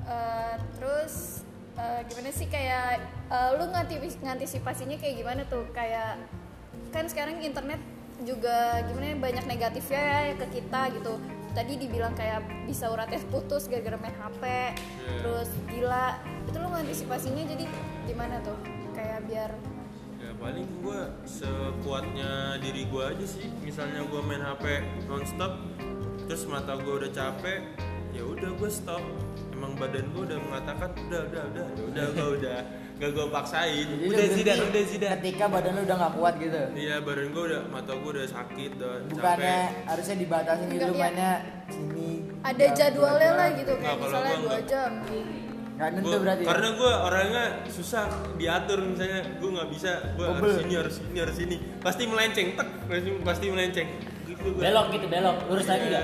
Eh, 0.10 0.56
terus 0.76 1.46
eh, 1.78 2.02
gimana 2.10 2.30
sih 2.34 2.50
kayak 2.50 3.00
eh, 3.30 3.50
lu 3.56 3.70
nganti- 3.70 4.20
ngantisipasinya 4.20 4.98
kayak 5.00 5.16
gimana 5.16 5.42
tuh 5.48 5.64
kayak 5.72 6.20
kan 6.90 7.06
sekarang 7.08 7.40
internet 7.40 7.80
juga 8.26 8.84
gimana 8.84 9.14
ya, 9.14 9.16
banyak 9.16 9.46
negatifnya 9.48 10.04
ya 10.28 10.36
ke 10.36 10.48
kita 10.52 10.82
gitu 10.92 11.14
tadi 11.56 11.80
dibilang 11.80 12.12
kayak 12.12 12.44
bisa 12.68 12.92
uratnya 12.92 13.22
putus 13.32 13.72
gara-gara 13.72 13.96
main 13.96 14.12
HP 14.12 14.44
terus 15.24 15.48
gila 15.72 16.20
itu 16.44 16.58
lu 16.60 16.68
ngantisipasinya 16.68 17.44
jadi 17.48 17.66
gimana 18.04 18.44
tuh 18.44 18.58
kayak 18.92 19.24
biar 19.24 19.52
ya 20.20 20.32
paling 20.36 20.68
gue 20.80 21.00
sekuatnya 21.24 22.32
diri 22.60 22.84
gue 22.86 23.04
aja 23.04 23.26
sih. 23.26 23.48
Misalnya 23.60 24.04
gue 24.04 24.22
main 24.22 24.42
hp 24.42 24.64
nonstop 25.06 25.56
terus 26.28 26.46
mata 26.46 26.78
gue 26.78 26.94
udah 26.94 27.10
capek 27.10 27.62
ya 28.12 28.24
udah 28.24 28.52
gue 28.52 28.70
stop. 28.70 29.02
Emang 29.50 29.76
badan 29.76 30.08
gue 30.12 30.24
udah 30.26 30.40
mengatakan 30.40 30.90
udah 31.08 31.22
udah 31.26 31.44
udah 31.50 31.66
udah 31.90 32.06
gue 32.10 32.30
udah 32.38 32.58
gak 33.00 33.16
gue 33.16 33.28
paksain. 33.32 33.88
Jadi 33.88 34.06
udah 34.12 34.28
zidan 34.30 34.58
udah 34.62 34.84
zidan 34.84 35.10
Ketika 35.24 35.46
badan 35.48 35.72
lu 35.72 35.82
udah 35.88 35.98
nggak 35.98 36.14
kuat 36.20 36.34
gitu. 36.36 36.62
iya 36.76 36.96
badan 37.00 37.28
gue 37.32 37.44
udah 37.48 37.62
mata 37.68 37.92
gue 37.96 38.12
udah 38.12 38.28
sakit 38.28 38.72
udah 38.76 38.92
Bukannya 39.08 39.40
capek 39.40 39.88
harusnya 39.88 40.16
dibatasin 40.20 40.68
gitu 40.68 40.84
ya. 40.86 41.00
mainnya 41.00 41.32
sini. 41.72 42.10
ada 42.40 42.66
jadwalnya 42.76 43.32
lah 43.36 43.48
gitu 43.56 43.74
kayak 43.76 43.98
misalnya 43.98 44.34
gua 44.36 44.44
dua 44.44 44.60
jam 44.64 44.92
Nentu 45.80 46.12
Gua- 46.12 46.20
berarti 46.20 46.44
ya? 46.44 46.48
Karena 46.52 46.68
gue 46.76 46.92
orangnya 46.92 47.44
susah 47.72 48.04
diatur 48.36 48.80
misalnya. 48.84 49.22
Gue 49.40 49.50
nggak 49.56 49.70
bisa 49.72 49.92
gue 50.20 50.26
harus 50.28 50.56
ini 50.60 50.74
harus 50.76 50.96
ini 51.00 51.18
harus 51.24 51.38
ini 51.40 51.56
pasti 51.80 52.04
melenceng 52.04 52.48
tek 52.60 52.68
pasti, 52.92 53.10
pasti 53.24 53.46
melenceng. 53.48 53.88
Gitu 54.28 54.48
belok 54.60 54.88
gitu 54.92 55.08
belok. 55.08 55.38
Lurus 55.48 55.68
lagi 55.72 55.88
Ya, 55.88 56.02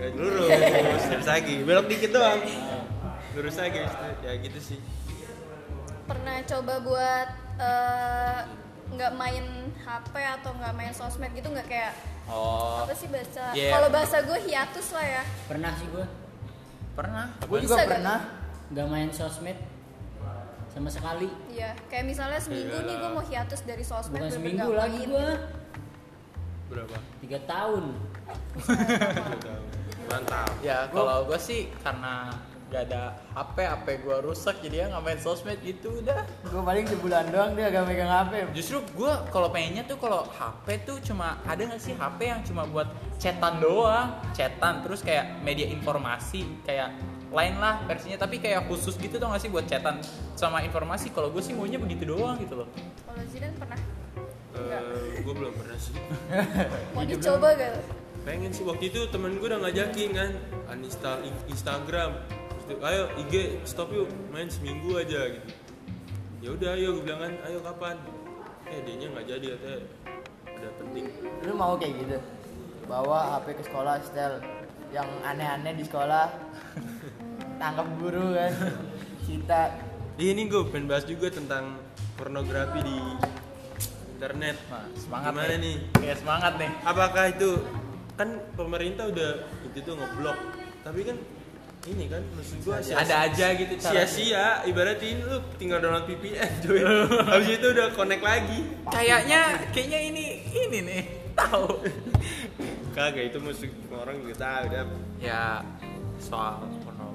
ya, 0.00 0.06
lurus 0.16 0.48
lurus 1.12 1.28
lagi. 1.28 1.54
Belok 1.60 1.86
dikit 1.92 2.10
doang. 2.16 2.40
Lurus 3.36 3.56
lagi 3.60 3.84
ya 4.24 4.32
gitu 4.40 4.58
sih. 4.64 4.78
Pernah 6.08 6.40
coba 6.48 6.74
buat 6.80 7.28
eh, 7.60 8.38
nggak 8.92 9.12
main 9.16 9.44
HP 9.84 10.14
atau 10.40 10.50
nggak 10.56 10.72
main 10.72 10.92
sosmed 10.92 11.32
gitu 11.36 11.48
nggak 11.52 11.68
kayak 11.68 11.92
oh. 12.32 12.84
apa 12.84 12.92
sih 12.96 13.08
bahasa? 13.12 13.52
Yeah. 13.52 13.76
kalau 13.76 13.88
bahasa 13.92 14.24
gue 14.24 14.38
hiatus 14.48 14.88
lah 14.96 15.04
ya. 15.04 15.22
Pernah 15.48 15.70
sih 15.76 15.84
gue 15.92 16.04
pernah. 16.92 17.24
Gue 17.44 17.58
Bisa 17.60 17.76
juga 17.76 17.76
nggak? 17.76 17.92
pernah. 17.92 18.18
Nggak 18.72 18.86
main 18.88 19.12
sosmed 19.12 19.56
sama 20.72 20.88
sekali. 20.88 21.28
Iya 21.52 21.76
kayak 21.92 22.04
misalnya 22.08 22.40
seminggu 22.40 22.72
nih 22.88 22.96
gue 22.96 23.10
mau 23.12 23.20
hiatus 23.20 23.60
dari 23.68 23.84
sosmed 23.84 24.16
bukan 24.16 24.32
seminggu 24.32 24.72
lagi 24.72 25.04
gue 25.04 25.26
berapa? 26.72 26.96
Tiga 27.20 27.38
tahun. 27.44 27.84
Mantap. 30.08 30.48
Ya 30.64 30.88
kalau 30.88 31.28
gue 31.28 31.36
sih 31.36 31.68
karena 31.84 32.32
gak 32.72 32.88
ada 32.88 33.20
HP 33.36 33.68
HP 33.68 33.86
gue 34.00 34.16
rusak 34.24 34.56
jadi 34.64 34.88
ya 34.88 34.96
nggak 34.96 35.04
main 35.04 35.20
sosmed 35.20 35.60
gitu 35.60 36.00
udah. 36.00 36.24
Gue 36.48 36.62
paling 36.64 36.88
sebulan 36.88 37.28
doang 37.28 37.52
dia 37.52 37.68
agak 37.68 37.84
megang 37.84 38.08
HP. 38.08 38.56
Justru 38.56 38.80
gue 38.96 39.12
kalau 39.28 39.52
pengennya 39.52 39.84
tuh 39.84 40.00
kalau 40.00 40.24
HP 40.32 40.88
tuh 40.88 40.96
cuma 41.04 41.36
ada 41.44 41.60
nggak 41.60 41.76
sih 41.76 41.92
HP 41.92 42.32
yang 42.32 42.40
cuma 42.40 42.64
buat 42.64 42.88
chatan 43.20 43.60
doang, 43.60 44.16
chatan 44.32 44.80
terus 44.80 45.04
kayak 45.04 45.44
media 45.44 45.68
informasi 45.68 46.48
kayak 46.64 46.96
lain 47.32 47.54
lah 47.58 47.80
versinya. 47.88 48.20
Tapi 48.20 48.38
kayak 48.38 48.68
khusus 48.68 48.94
gitu 49.00 49.16
tau 49.16 49.32
gak 49.32 49.42
sih 49.42 49.50
buat 49.50 49.64
chatan 49.64 49.98
sama 50.36 50.60
informasi? 50.62 51.10
Kalau 51.10 51.32
gue 51.32 51.40
sih 51.40 51.56
maunya 51.56 51.80
begitu 51.80 52.04
doang 52.04 52.36
gitu 52.38 52.62
loh. 52.62 52.68
Kalau 53.08 53.24
Zidan 53.32 53.52
pernah? 53.56 53.80
Gue 54.52 55.32
Eh, 55.32 55.36
belum 55.36 55.52
pernah 55.56 55.78
sih. 55.80 55.96
Mau 56.92 57.04
dicoba 57.08 57.56
gak 57.56 57.72
pengen 58.22 58.50
sih. 58.52 58.62
Waktu 58.62 58.84
itu 58.92 59.00
temen 59.08 59.40
gue 59.40 59.48
udah 59.48 59.60
ngajakin 59.64 60.10
kan. 60.12 60.30
Uninstall 60.70 61.24
Instagram. 61.48 62.20
Ayo 62.84 63.10
IG 63.20 63.60
stop 63.64 63.90
yuk. 63.92 64.08
Main 64.30 64.48
seminggu 64.48 64.96
aja 64.96 65.28
gitu. 65.32 65.48
Ya 66.42 66.48
udah 66.52 66.70
ayo 66.76 66.88
gue 67.00 67.04
bilang 67.04 67.20
kan 67.26 67.32
ayo 67.48 67.58
kapan? 67.64 67.96
Eh 68.70 68.80
dia 68.86 68.94
nya 68.96 69.06
nggak 69.12 69.26
jadi 69.28 69.46
katanya. 69.56 69.80
Ada 70.46 70.68
penting. 70.78 71.04
Lu 71.48 71.52
mau 71.58 71.74
kayak 71.76 71.94
gitu? 72.00 72.18
Bawa 72.86 73.38
HP 73.38 73.46
ke 73.58 73.62
sekolah 73.66 73.94
style 74.04 74.36
yang 74.92 75.08
aneh-aneh 75.24 75.74
di 75.74 75.84
sekolah. 75.84 76.28
Tangkap 77.62 77.86
guru 77.94 78.34
kan. 78.34 78.52
Iya 80.18 80.30
ini 80.34 80.50
gue 80.50 80.66
pengen 80.66 80.90
bahas 80.90 81.06
juga 81.06 81.30
tentang 81.30 81.78
pornografi 82.18 82.82
di 82.82 82.98
internet. 84.18 84.58
Nah, 84.66 84.86
semangat 84.98 85.30
gimana 85.30 85.54
nih. 85.56 85.76
ya 86.02 86.14
semangat 86.18 86.52
nih. 86.58 86.70
Apakah 86.82 87.24
itu 87.30 87.50
kan 88.18 88.28
pemerintah 88.54 89.08
udah 89.08 89.30
itu 89.64 89.78
tuh 89.80 89.94
ngeblok 89.96 90.36
tapi 90.82 91.00
kan 91.06 91.16
ini 91.82 92.06
kan 92.06 92.22
maksud 92.36 92.62
gua 92.62 92.78
sia- 92.78 93.00
ada 93.00 93.26
aja 93.26 93.46
gitu 93.56 93.74
sia-sia 93.80 94.62
ibaratnya 94.68 95.18
lu 95.24 95.38
tinggal 95.56 95.78
download 95.78 96.06
VPN 96.06 96.50
cuy. 96.62 96.82
Habis 97.32 97.50
itu 97.58 97.66
udah 97.72 97.86
connect 97.94 98.22
lagi. 98.22 98.58
Kayaknya 98.86 99.40
kayaknya 99.70 100.00
ini 100.12 100.24
ini 100.50 100.78
nih 100.82 101.02
tahu. 101.40 101.78
Kagak 102.92 103.32
itu 103.32 103.38
musik 103.38 103.70
orang 103.90 104.18
juga 104.20 104.34
tahu 104.38 104.64
dah 104.68 104.84
ya 105.18 105.42
soal 106.20 106.62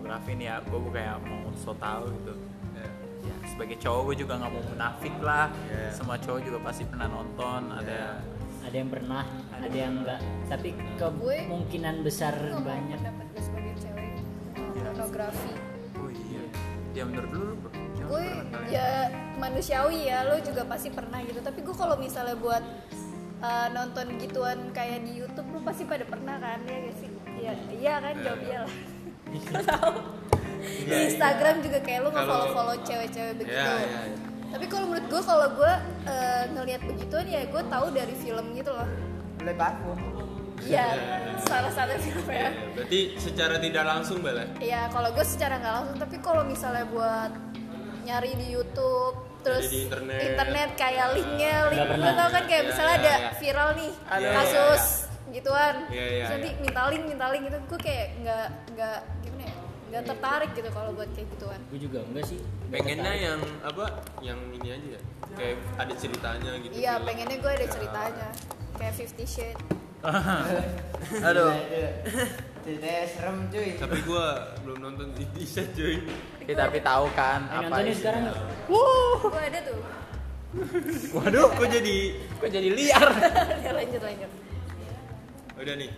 pornografi 0.08 0.40
nih 0.40 0.48
ya. 0.48 0.56
Gue 0.64 0.80
bukan 0.80 1.02
yang 1.04 1.22
mau 1.28 1.52
so 1.60 1.76
tau 1.76 2.08
gitu. 2.08 2.34
Ya. 2.80 2.88
ya 3.28 3.36
sebagai 3.52 3.76
cowok 3.84 4.02
gue 4.08 4.16
juga 4.24 4.34
nggak 4.40 4.52
mau 4.56 4.64
munafik 4.72 5.16
lah. 5.20 5.52
Ya. 5.68 5.92
semua 5.92 6.16
cowok 6.16 6.40
juga 6.48 6.60
pasti 6.64 6.84
pernah 6.88 7.08
nonton 7.12 7.62
ada 7.76 8.24
ada 8.64 8.76
yang 8.76 8.90
pernah 8.92 9.24
ada 9.52 9.76
yang 9.76 9.94
enggak 10.04 10.22
tapi 10.48 10.70
kemungkinan 10.96 11.96
besar 12.08 12.34
Gue 12.40 12.64
banyak. 12.64 13.00
pendapat 13.04 13.26
gue 13.36 13.44
sebagai 13.44 13.74
cewek. 13.84 14.12
Pornografi. 14.56 15.52
Oh 16.00 16.08
iya. 16.08 16.44
Ya 16.96 17.04
menurut 17.04 17.32
lu 17.36 17.46
gue 18.08 18.26
ya 18.72 19.12
manusiawi 19.36 20.08
ya. 20.08 20.24
Lo 20.24 20.40
juga 20.40 20.64
pasti 20.64 20.88
pernah 20.88 21.20
gitu. 21.28 21.44
Tapi 21.44 21.60
gue 21.60 21.76
kalau 21.76 22.00
misalnya 22.00 22.40
buat 22.40 22.64
uh, 23.44 23.68
nonton 23.76 24.16
gituan 24.24 24.72
kayak 24.72 25.04
di 25.04 25.20
YouTube 25.20 25.52
lo 25.52 25.60
pasti 25.68 25.84
pada 25.84 26.08
pernah 26.08 26.40
kan? 26.40 26.64
Ya 26.64 26.78
gak 26.80 26.96
sih? 26.96 27.12
Iya 27.44 27.54
iya 27.76 27.94
kan? 28.00 28.16
Jawab 28.24 28.42
iya. 28.48 28.64
lah 28.64 28.96
tahu. 29.62 29.92
Di 30.88 30.96
Instagram 31.08 31.56
juga 31.62 31.80
kayak 31.80 32.00
lo 32.02 32.10
nggak 32.10 32.26
Kalau- 32.26 32.48
follow 32.48 32.56
follow 32.56 32.76
cewek-cewek 32.82 33.34
begitu. 33.38 33.56
ya 33.56 33.76
ya 33.78 34.02
ya. 34.08 34.18
tapi 34.48 34.66
kalau 34.66 34.86
menurut 34.88 35.08
gue 35.08 35.22
kalau 35.22 35.48
gue 35.54 35.74
uh, 36.08 36.44
ngelihat 36.56 36.82
begituan 36.82 37.28
ya 37.28 37.44
gue 37.44 37.64
tahu 37.68 37.86
dari 37.92 38.16
film 38.16 38.46
gitu 38.54 38.72
loh. 38.72 38.88
Mulai 39.40 39.56
parfum. 39.56 39.98
Iya, 40.58 40.88
salah 41.46 41.70
satu 41.70 41.94
film 42.02 42.26
ya. 42.26 42.50
Ya, 42.50 42.52
berarti 42.74 43.00
secara 43.22 43.62
tidak 43.62 43.84
langsung 43.86 44.26
bala 44.26 44.50
Iya, 44.58 44.90
kalau 44.90 45.14
gue 45.14 45.22
secara 45.22 45.62
nggak 45.62 45.74
langsung, 45.78 45.98
tapi 46.02 46.16
kalau 46.18 46.42
misalnya 46.42 46.88
buat 46.90 47.30
nyari 48.04 48.34
di 48.34 48.48
YouTube, 48.50 49.16
terus 49.46 49.70
di 49.70 49.86
internet. 49.86 50.74
kayak 50.74 51.14
linknya, 51.14 51.70
link 51.70 51.88
lu 51.94 52.10
tau 52.10 52.30
kan 52.34 52.44
kayak 52.50 52.64
Iya, 52.66 52.70
misalnya 52.74 52.96
iya, 52.96 53.04
ada 53.06 53.14
iya. 53.14 53.30
viral 53.38 53.70
nih 53.78 53.92
Iya, 54.18 54.30
kasus 54.34 54.84
iya, 55.38 55.40
gituan, 55.40 55.76
Iya, 55.88 56.02
iya, 56.02 56.10
terus 56.18 56.32
nanti 56.34 56.50
iya. 56.50 56.60
minta 56.60 56.82
link, 56.88 57.04
minta 57.06 57.26
link 57.30 57.44
gitu, 57.44 57.58
gue 57.64 57.80
kayak 57.80 58.08
nggak 58.20 58.46
nggak 58.72 58.98
gimana 59.22 59.44
ya, 59.44 59.54
nggak 59.88 60.04
tertarik 60.06 60.52
gitu 60.52 60.70
kalau 60.72 60.90
buat 60.92 61.10
kayak 61.12 61.28
gituan. 61.32 61.60
gue 61.64 61.80
juga 61.80 62.00
enggak 62.04 62.26
sih 62.26 62.40
pengennya 62.68 62.98
tertarik. 63.06 63.24
yang 63.24 63.40
apa 63.64 63.86
yang 64.20 64.40
ini 64.52 64.68
aja 64.70 64.88
ya 64.90 65.02
kayak 65.32 65.56
ada 65.78 65.94
ceritanya 65.96 66.52
gitu 66.58 66.72
Iya, 66.74 66.94
film. 66.94 67.06
pengennya 67.06 67.38
gue 67.38 67.52
ada 67.54 67.68
ceritanya, 67.68 68.28
kayak 68.76 68.94
Fifty 68.96 69.26
Shades. 69.26 69.64
aduh 71.24 71.52
Ceritanya 72.60 73.04
serem 73.08 73.38
cuy. 73.48 73.70
tapi 73.76 73.98
gue 74.00 74.26
belum 74.62 74.78
nonton 74.80 75.08
di 75.12 75.24
bisa 75.32 75.64
cuy 75.70 76.04
Ya, 76.44 76.54
tapi 76.56 76.80
tahu 76.80 77.06
kan 77.12 77.44
Eh, 77.44 77.54
apa 77.56 77.64
nontonnya 77.66 77.92
isinya. 77.92 78.00
sekarang 78.00 78.24
Gue 79.24 79.42
ada 79.42 79.60
tuh. 79.64 79.80
waduh 81.14 81.48
kok 81.50 81.68
jadi 81.68 81.98
kok 82.40 82.50
jadi 82.50 82.70
liar 82.70 83.08
ya 83.66 83.72
lanjut 83.74 84.00
lanjut. 84.00 84.32
Udah 85.58 85.76
nih. 85.78 85.92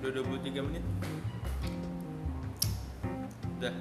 Udah 0.00 0.10
23 0.22 0.66
menit. 0.66 0.84
Udah. 3.58 3.74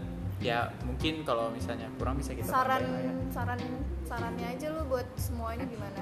Ya 0.43 0.67
mungkin 0.83 1.23
kalau 1.23 1.55
misalnya 1.55 1.87
kurang 1.95 2.19
bisa 2.19 2.35
kita 2.35 2.51
saran 2.51 2.83
ya. 2.83 3.13
saran 3.31 3.59
sarannya 4.03 4.47
aja 4.51 4.75
lu 4.75 4.83
buat 4.91 5.07
semuanya 5.15 5.63
gimana? 5.63 6.01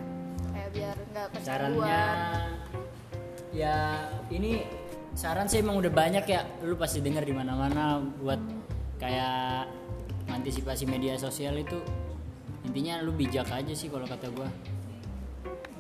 Kayak 0.50 0.70
biar 0.74 0.96
nggak 1.14 1.28
sarannya 1.46 1.78
kecanduan. 1.78 2.50
ya 3.54 3.78
ini 4.34 4.66
saran 5.14 5.46
sih 5.46 5.62
emang 5.62 5.78
udah 5.78 5.94
banyak 5.94 6.26
ya. 6.26 6.42
Lu 6.66 6.74
pasti 6.74 7.06
dengar 7.06 7.22
di 7.22 7.38
mana-mana 7.38 8.02
buat 8.02 8.42
kayak 8.98 9.70
antisipasi 10.34 10.90
media 10.90 11.14
sosial 11.22 11.54
itu. 11.62 11.78
Intinya 12.66 12.98
lu 13.06 13.14
bijak 13.14 13.46
aja 13.46 13.74
sih 13.78 13.94
kalau 13.94 14.10
kata 14.10 14.26
gua. 14.34 14.50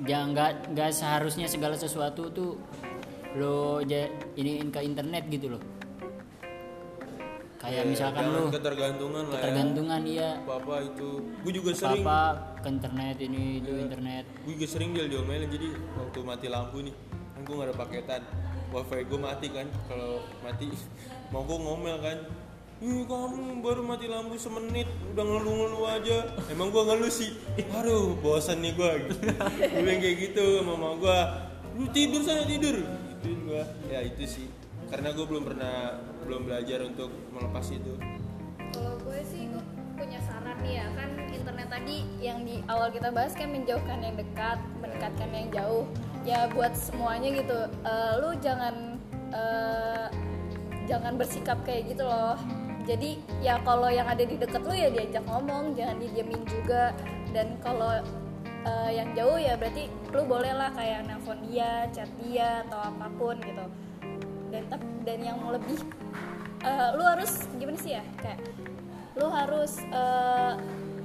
Jangan 0.05 0.37
nggak 0.37 0.51
nggak 0.77 0.91
seharusnya 0.93 1.49
segala 1.49 1.77
sesuatu 1.77 2.29
tuh 2.29 2.61
lo 3.39 3.79
iniin 4.35 4.67
ke 4.71 4.79
internet 4.83 5.23
gitu 5.31 5.55
loh. 5.55 5.63
Kayak 7.61 7.93
misalkan 7.93 8.25
Jangan 8.25 8.41
lu 8.41 8.49
ketergantungan 8.49 9.23
lah 9.29 9.37
ketergantungan 9.37 10.01
iya. 10.09 10.29
Ya 10.41 10.49
apa 10.57 10.75
itu. 10.81 11.09
Gue 11.45 11.53
juga 11.53 11.71
sering. 11.77 12.01
apa 12.01 12.19
ke 12.57 12.67
internet 12.73 13.17
ini 13.21 13.61
itu 13.61 13.71
internet. 13.77 14.25
Gue 14.41 14.53
juga 14.57 14.67
sering 14.67 14.89
dia 14.97 15.05
diomelin 15.05 15.45
jadi 15.45 15.69
waktu 15.93 16.19
mati 16.25 16.47
lampu 16.49 16.81
nih 16.81 16.95
kan 17.37 17.41
gue 17.45 17.53
gak 17.53 17.67
ada 17.69 17.75
paketan. 17.77 18.21
Wifi 18.73 19.01
gue 19.05 19.19
mati 19.21 19.47
kan 19.53 19.67
kalau 19.85 20.25
mati 20.41 20.73
mau 21.31 21.45
gue 21.45 21.57
ngomel 21.61 21.97
kan. 22.01 22.17
Ih 22.81 23.05
kamu 23.05 23.61
baru 23.61 23.85
mati 23.85 24.09
lampu 24.09 24.41
semenit 24.41 24.89
udah 25.13 25.21
ngeluh-ngeluh 25.21 25.85
aja. 25.85 26.17
Emang 26.49 26.73
gue 26.73 26.81
ngeluh 26.81 27.13
sih. 27.13 27.37
Aduh 27.77 28.17
bosan 28.25 28.65
nih 28.65 28.73
gue. 28.73 28.91
Gue 29.85 29.95
kayak 30.01 30.17
gitu 30.17 30.65
sama 30.65 30.73
mama 30.73 30.97
gue 30.97 31.19
Lu 31.77 31.85
tidur 31.93 32.19
sana 32.25 32.43
tidur 32.43 32.83
gue 33.51 33.63
Ya 33.91 33.99
itu 33.99 34.23
sih. 34.23 34.47
Karena 34.87 35.11
gue 35.11 35.25
belum 35.27 35.43
pernah 35.43 35.99
Belum 36.23 36.47
belajar 36.47 36.79
untuk 36.87 37.11
melepas 37.35 37.65
itu. 37.75 37.99
Kalau 38.71 38.95
gue 39.03 39.19
sih 39.27 39.51
gue 39.51 39.63
punya 39.99 40.19
saran 40.23 40.55
nih 40.63 40.79
ya. 40.79 40.87
Kan 40.95 41.09
internet 41.27 41.67
tadi 41.67 42.07
yang 42.23 42.47
di 42.47 42.63
awal 42.71 42.87
kita 42.93 43.11
bahas 43.11 43.35
kan 43.35 43.51
menjauhkan 43.51 43.99
yang 43.99 44.15
dekat 44.15 44.59
mendekatkan 44.79 45.29
yang 45.35 45.47
jauh. 45.51 45.85
Ya 46.23 46.47
buat 46.53 46.71
semuanya 46.77 47.29
gitu. 47.35 47.59
Eh, 47.67 48.11
lu 48.23 48.29
jangan 48.39 48.95
eh, 49.33 50.07
jangan 50.87 51.19
bersikap 51.19 51.59
kayak 51.67 51.91
gitu 51.91 52.07
loh. 52.07 52.39
Jadi 52.81 53.21
ya 53.45 53.61
kalau 53.61 53.93
yang 53.93 54.09
ada 54.09 54.25
di 54.25 54.39
deket 54.41 54.65
lu 54.65 54.73
ya 54.73 54.89
diajak 54.89 55.21
ngomong 55.27 55.75
jangan 55.75 55.99
didiemin 55.99 56.41
juga. 56.47 56.95
Dan 57.31 57.59
kalau 57.63 57.99
eh, 58.65 58.91
yang 58.95 59.09
jauh 59.17 59.37
ya 59.37 59.57
berarti 59.57 59.89
lu 60.13 60.23
boleh 60.25 60.53
lah 60.53 60.69
kayak 60.75 61.07
nelfon 61.07 61.39
dia 61.47 61.87
chat 61.93 62.09
dia 62.21 62.65
atau 62.67 62.79
apa 62.79 63.07
pun 63.17 63.35
gitu. 63.41 63.65
Dan 64.51 64.63
dan 65.07 65.19
yang 65.23 65.39
lebih 65.47 65.79
eh, 66.65 66.89
lu 66.97 67.03
harus 67.05 67.47
gimana 67.57 67.77
sih 67.79 67.97
ya 67.97 68.03
kayak 68.21 68.39
lu 69.17 69.27
harus 69.27 69.81
eh, 69.81 70.53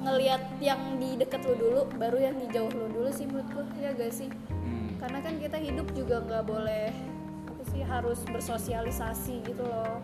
ngelihat 0.06 0.42
yang 0.62 0.78
di 1.02 1.18
deket 1.18 1.42
lu 1.42 1.54
dulu 1.58 1.80
baru 1.98 2.30
yang 2.30 2.36
di 2.38 2.46
jauh 2.54 2.70
lu 2.70 2.86
dulu 2.94 3.10
sih 3.10 3.26
menurut 3.26 3.48
gua 3.50 3.64
ya 3.82 3.90
gak 3.96 4.14
sih? 4.14 4.30
Hmm. 4.66 4.98
karena 5.02 5.18
kan 5.22 5.34
kita 5.38 5.58
hidup 5.62 5.86
juga 5.94 6.22
nggak 6.26 6.44
boleh 6.46 6.90
apa 7.46 7.62
sih 7.70 7.82
harus 7.82 8.18
bersosialisasi 8.26 9.46
gitu 9.46 9.62
loh. 9.62 9.98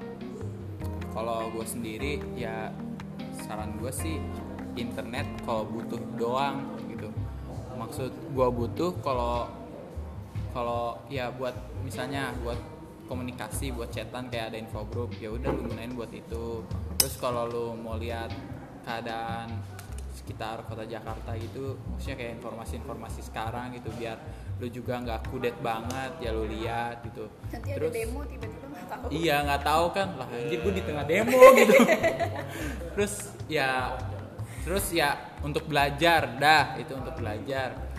Kalau 1.12 1.52
gue 1.52 1.66
sendiri 1.66 2.22
ya 2.38 2.72
saran 3.44 3.76
gue 3.76 3.92
sih 3.92 4.16
internet 4.80 5.28
kalau 5.44 5.68
butuh 5.68 6.00
doang 6.16 6.64
maksud 7.92 8.08
gue 8.08 8.48
butuh 8.56 8.96
kalau 9.04 9.52
kalau 10.56 10.96
ya 11.12 11.28
buat 11.28 11.52
misalnya 11.84 12.32
buat 12.40 12.56
komunikasi 13.04 13.68
buat 13.76 13.92
chatan 13.92 14.32
kayak 14.32 14.48
ada 14.48 14.56
info 14.64 14.88
group 14.88 15.12
ya 15.20 15.28
udah 15.28 15.52
lu 15.52 15.68
gunain 15.68 15.92
buat 15.92 16.08
itu. 16.08 16.64
Terus 16.96 17.20
kalau 17.20 17.44
lu 17.44 17.76
mau 17.76 18.00
lihat 18.00 18.32
keadaan 18.88 19.60
sekitar 20.16 20.64
kota 20.64 20.88
Jakarta 20.88 21.36
gitu 21.36 21.76
maksudnya 21.92 22.16
kayak 22.16 22.40
informasi-informasi 22.40 23.28
sekarang 23.28 23.76
gitu 23.76 23.92
biar 24.00 24.16
lu 24.56 24.72
juga 24.72 24.96
nggak 24.96 25.28
kudet 25.28 25.56
banget 25.60 26.16
ya 26.24 26.32
lu 26.32 26.48
lihat 26.48 27.04
gitu. 27.04 27.28
Nanti 27.52 27.76
ada 27.76 27.92
demo 27.92 28.24
tiba-tiba 28.24 28.66
nggak 28.72 28.86
tahu. 28.88 29.06
Iya 29.12 29.36
nggak 29.44 29.62
tahu 29.68 29.84
kan. 29.92 30.08
Lah 30.16 30.28
anjir 30.32 30.58
gue 30.64 30.72
di 30.80 30.82
tengah 30.88 31.04
demo 31.04 31.40
gitu. 31.60 31.76
terus 32.96 33.36
ya 33.52 34.00
terus 34.62 34.90
ya 34.94 35.38
untuk 35.42 35.66
belajar 35.66 36.38
dah 36.38 36.78
itu 36.78 36.94
untuk 36.94 37.18
belajar 37.18 37.92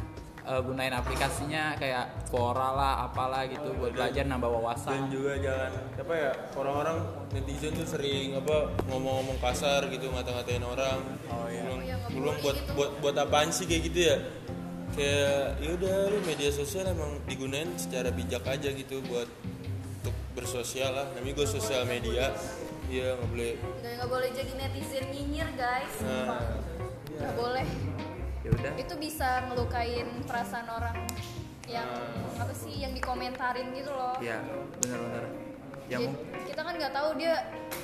Eh, 0.44 0.60
gunain 0.60 0.92
aplikasinya 0.92 1.72
kayak 1.80 2.28
Quora 2.28 2.76
lah 2.76 2.94
apalah 3.08 3.48
gitu 3.48 3.72
buat 3.80 3.96
belajar 3.96 4.28
nambah 4.28 4.52
dan 4.52 4.60
wawasan. 4.60 5.08
juga 5.08 5.40
jangan 5.40 5.72
apa 5.96 6.14
ya 6.20 6.32
orang-orang 6.60 6.98
netizen 7.32 7.72
tuh 7.72 7.88
sering 7.88 8.36
apa 8.36 8.76
ngomong-ngomong 8.92 9.40
kasar 9.40 9.88
gitu 9.88 10.12
ngata-ngatain 10.12 10.60
orang 10.68 11.00
oh, 11.32 11.48
iya. 11.48 11.64
belum 11.64 11.80
Oh, 11.80 11.88
iya, 11.88 11.96
belum 12.12 12.36
buat 12.44 12.58
gitu. 12.60 12.72
buat 12.76 12.92
buat 13.00 13.16
apaan 13.24 13.56
sih 13.56 13.72
kayak 13.72 13.82
gitu 13.88 14.00
ya 14.04 14.18
kayak 15.00 15.64
yaudah 15.64 15.96
lu 16.12 16.20
media 16.28 16.52
sosial 16.52 16.92
emang 16.92 17.24
digunain 17.24 17.72
secara 17.80 18.12
bijak 18.12 18.44
aja 18.44 18.68
gitu 18.76 19.00
buat 19.08 19.32
untuk 20.04 20.16
bersosial 20.36 20.92
lah 20.92 21.08
namanya 21.16 21.40
gue 21.40 21.48
sosial 21.48 21.88
media 21.88 22.36
iya 22.90 23.16
nggak 23.16 23.30
boleh. 23.30 23.52
Nggak 23.60 23.92
nggak 24.00 24.10
boleh 24.10 24.30
jadi 24.32 24.52
netizen 24.60 25.06
nyinyir 25.12 25.50
guys. 25.56 25.96
Nah, 26.04 26.40
nggak 27.20 27.34
boleh. 27.38 27.68
Ya 28.44 28.50
udah. 28.52 28.72
itu 28.76 28.94
bisa 29.00 29.48
ngelukain 29.48 30.08
perasaan 30.28 30.68
orang 30.68 31.00
yang 31.64 31.88
apa 32.36 32.52
sih 32.52 32.76
yang 32.76 32.92
dikomentarin 32.92 33.72
gitu 33.72 33.92
loh. 33.92 34.20
Ya 34.20 34.44
benar-benar. 34.84 35.32
Ya 35.88 36.00
Jadi, 36.00 36.12
mung- 36.12 36.20
kita 36.44 36.62
kan 36.64 36.74
nggak 36.76 36.94
tahu 36.96 37.10
dia 37.16 37.36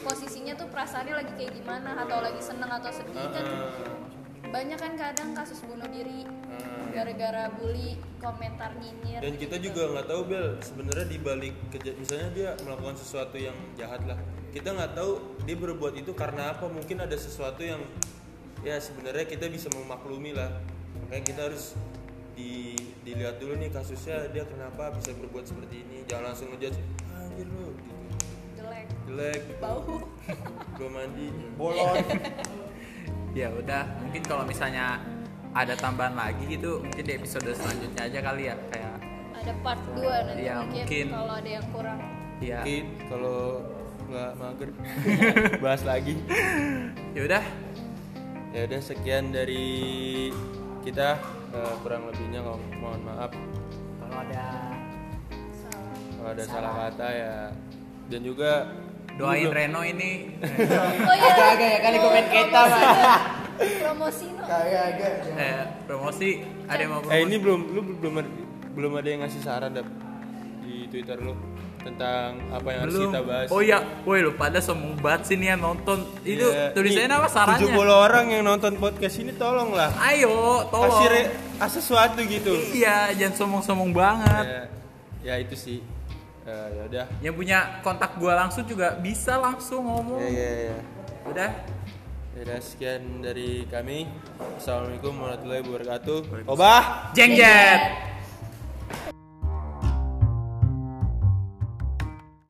posisinya 0.04 0.54
tuh 0.60 0.68
perasaannya 0.68 1.16
lagi 1.16 1.32
kayak 1.40 1.52
gimana 1.56 1.96
atau 2.04 2.20
lagi 2.20 2.42
seneng 2.44 2.72
atau 2.72 2.92
sedih 2.92 3.28
kan. 3.32 3.44
Ah, 3.48 3.72
banyak 4.50 4.80
kan 4.82 4.94
kadang 4.98 5.30
kasus 5.38 5.62
bunuh 5.62 5.86
diri 5.94 6.26
ah. 6.26 6.90
gara-gara 6.90 7.54
bully 7.54 8.02
komentar 8.18 8.74
nyinyir 8.82 9.22
dan 9.22 9.34
kita 9.38 9.56
gitu. 9.62 9.70
juga 9.70 9.82
nggak 9.94 10.08
tahu 10.10 10.22
bel 10.26 10.48
sebenarnya 10.66 11.06
di 11.06 11.18
balik 11.22 11.54
misalnya 12.02 12.30
dia 12.34 12.50
melakukan 12.66 12.98
sesuatu 12.98 13.38
yang 13.38 13.54
jahat 13.78 14.02
lah 14.10 14.18
kita 14.50 14.70
nggak 14.72 14.92
tahu 14.94 15.12
dia 15.44 15.56
berbuat 15.56 15.94
itu 15.96 16.12
karena 16.14 16.52
apa. 16.52 16.66
Mungkin 16.66 16.98
ada 17.00 17.14
sesuatu 17.14 17.62
yang 17.62 17.82
ya 18.62 18.76
sebenarnya 18.78 19.26
kita 19.26 19.48
bisa 19.48 19.70
memaklumi 19.72 20.34
lah. 20.34 20.50
Makanya 21.06 21.24
kita 21.24 21.42
harus 21.48 21.78
di, 22.34 22.74
dilihat 23.04 23.38
dulu 23.38 23.56
nih 23.56 23.70
kasusnya 23.70 24.32
dia 24.32 24.44
kenapa 24.44 24.92
bisa 24.92 25.14
berbuat 25.14 25.46
seperti 25.46 25.84
ini. 25.84 25.98
Jangan 26.06 26.34
langsung 26.34 26.48
ngejudge 26.52 26.80
"Ah, 27.10 27.24
anjir 27.24 27.48
lu 27.48 27.70
gitu. 27.76 27.94
Jelek. 28.58 28.88
Jelek 29.06 29.42
gitu. 29.46 29.62
bau. 29.62 29.96
Belum 30.76 30.92
mandi. 30.92 31.28
Bolon 31.56 31.96
ya 33.38 33.46
udah 33.54 33.86
mungkin 34.02 34.26
kalau 34.26 34.42
misalnya 34.42 34.98
ada 35.54 35.78
tambahan 35.78 36.18
lagi 36.18 36.50
gitu 36.50 36.82
mungkin 36.82 37.04
di 37.06 37.14
episode 37.14 37.46
selanjutnya 37.54 38.10
aja 38.10 38.20
kali 38.26 38.50
ya 38.50 38.56
kayak 38.74 38.94
ada 39.38 39.54
part 39.62 39.82
2 39.94 40.02
nanti 40.02 40.42
Iya, 40.42 40.56
mungkin, 40.60 40.82
mungkin. 40.84 41.06
kalau 41.14 41.34
ada 41.38 41.50
yang 41.50 41.66
kurang. 41.70 42.00
Ya. 42.42 42.60
Mungkin 42.60 42.84
kalau 43.06 43.40
nggak 44.10 44.32
mager. 44.36 44.70
Bahas 45.64 45.82
lagi. 45.84 46.18
Ya 47.14 47.22
udah. 47.24 47.44
Ya 48.50 48.62
udah 48.66 48.80
sekian 48.80 49.30
dari 49.30 49.68
kita. 50.82 51.22
Eh, 51.50 51.74
kurang 51.82 52.06
lebihnya 52.06 52.42
mo- 52.42 52.62
mohon 52.78 53.02
maaf. 53.02 53.32
Kalau 54.00 54.18
ada 54.20 54.46
salah 55.52 55.94
kalau 56.12 56.30
ada 56.30 56.44
salah. 56.44 56.72
kata 56.88 57.08
ya. 57.10 57.36
Dan 58.06 58.22
juga 58.22 58.52
doain 59.16 59.46
dulu- 59.46 59.56
Reno 59.56 59.82
ini. 59.82 60.34
Oh 60.40 61.16
iya. 61.16 61.30
Agak-agak 61.30 61.70
ya, 61.70 61.80
kali 61.80 61.98
komen 61.98 62.26
kita, 62.28 62.60
Mas. 62.64 62.84
promosi 63.60 64.28
no 64.32 64.44
agak 64.46 64.84
agak 64.88 65.14
eh, 65.36 65.64
promosi. 65.84 66.30
Ada 66.64 66.80
yang 66.80 66.92
mau 66.92 67.02
promosi 67.02 67.18
eh 67.18 67.22
ini 67.22 67.36
belum 67.38 67.60
lu 67.68 67.82
belum 68.00 68.14
ada, 68.16 68.30
belum 68.72 68.92
ada 68.96 69.08
yang 69.10 69.20
ngasih 69.20 69.42
saran 69.44 69.72
Dap, 69.76 69.84
di 70.64 70.88
Twitter 70.88 71.20
lu 71.20 71.36
tentang 71.80 72.36
apa 72.50 72.68
yang 72.70 72.82
harus 72.84 72.94
belum. 72.94 73.10
kita 73.10 73.22
bahas. 73.24 73.48
Oh 73.50 73.62
iya 73.62 73.78
woi 74.04 74.20
lu 74.20 74.36
pada 74.36 74.60
sombong 74.60 75.00
banget 75.00 75.22
sih 75.26 75.36
nih 75.36 75.56
yang 75.56 75.62
nonton. 75.64 76.04
Itu 76.22 76.48
Iya. 76.48 76.76
tulisannya 76.76 77.16
apa? 77.16 77.28
Sarannya 77.28 77.72
70 77.72 77.80
orang 77.90 78.26
yang 78.30 78.44
nonton 78.44 78.76
podcast 78.76 79.16
ini 79.18 79.32
tolonglah. 79.34 79.90
Ayo 79.98 80.68
tolong. 80.68 80.92
Kasih 80.92 81.08
re- 81.08 81.32
sesuatu 81.66 82.20
gitu. 82.22 82.54
Iya 82.72 83.16
jangan 83.16 83.36
sombong-sombong 83.36 83.92
banget. 83.92 84.46
Ya, 84.46 84.64
ya 85.24 85.34
itu 85.40 85.56
sih. 85.56 85.80
Eh, 86.44 86.68
ya 86.74 86.82
udah. 86.86 87.06
Yang 87.22 87.36
punya 87.36 87.58
kontak 87.80 88.16
gua 88.16 88.34
langsung 88.38 88.64
juga 88.64 88.96
bisa 88.96 89.38
langsung 89.38 89.86
ngomong. 89.86 90.20
Ya 90.20 90.30
ya 90.30 90.52
ya 90.72 90.78
udah? 91.28 91.52
Ya 92.36 92.40
udah 92.44 92.60
sekian 92.60 93.20
dari 93.20 93.68
kami. 93.68 94.08
Assalamualaikum 94.56 95.14
warahmatullahi 95.16 95.62
wabarakatuh. 95.64 96.20
Obah. 96.48 97.12
jeng 97.12 97.36
jet 97.36 98.09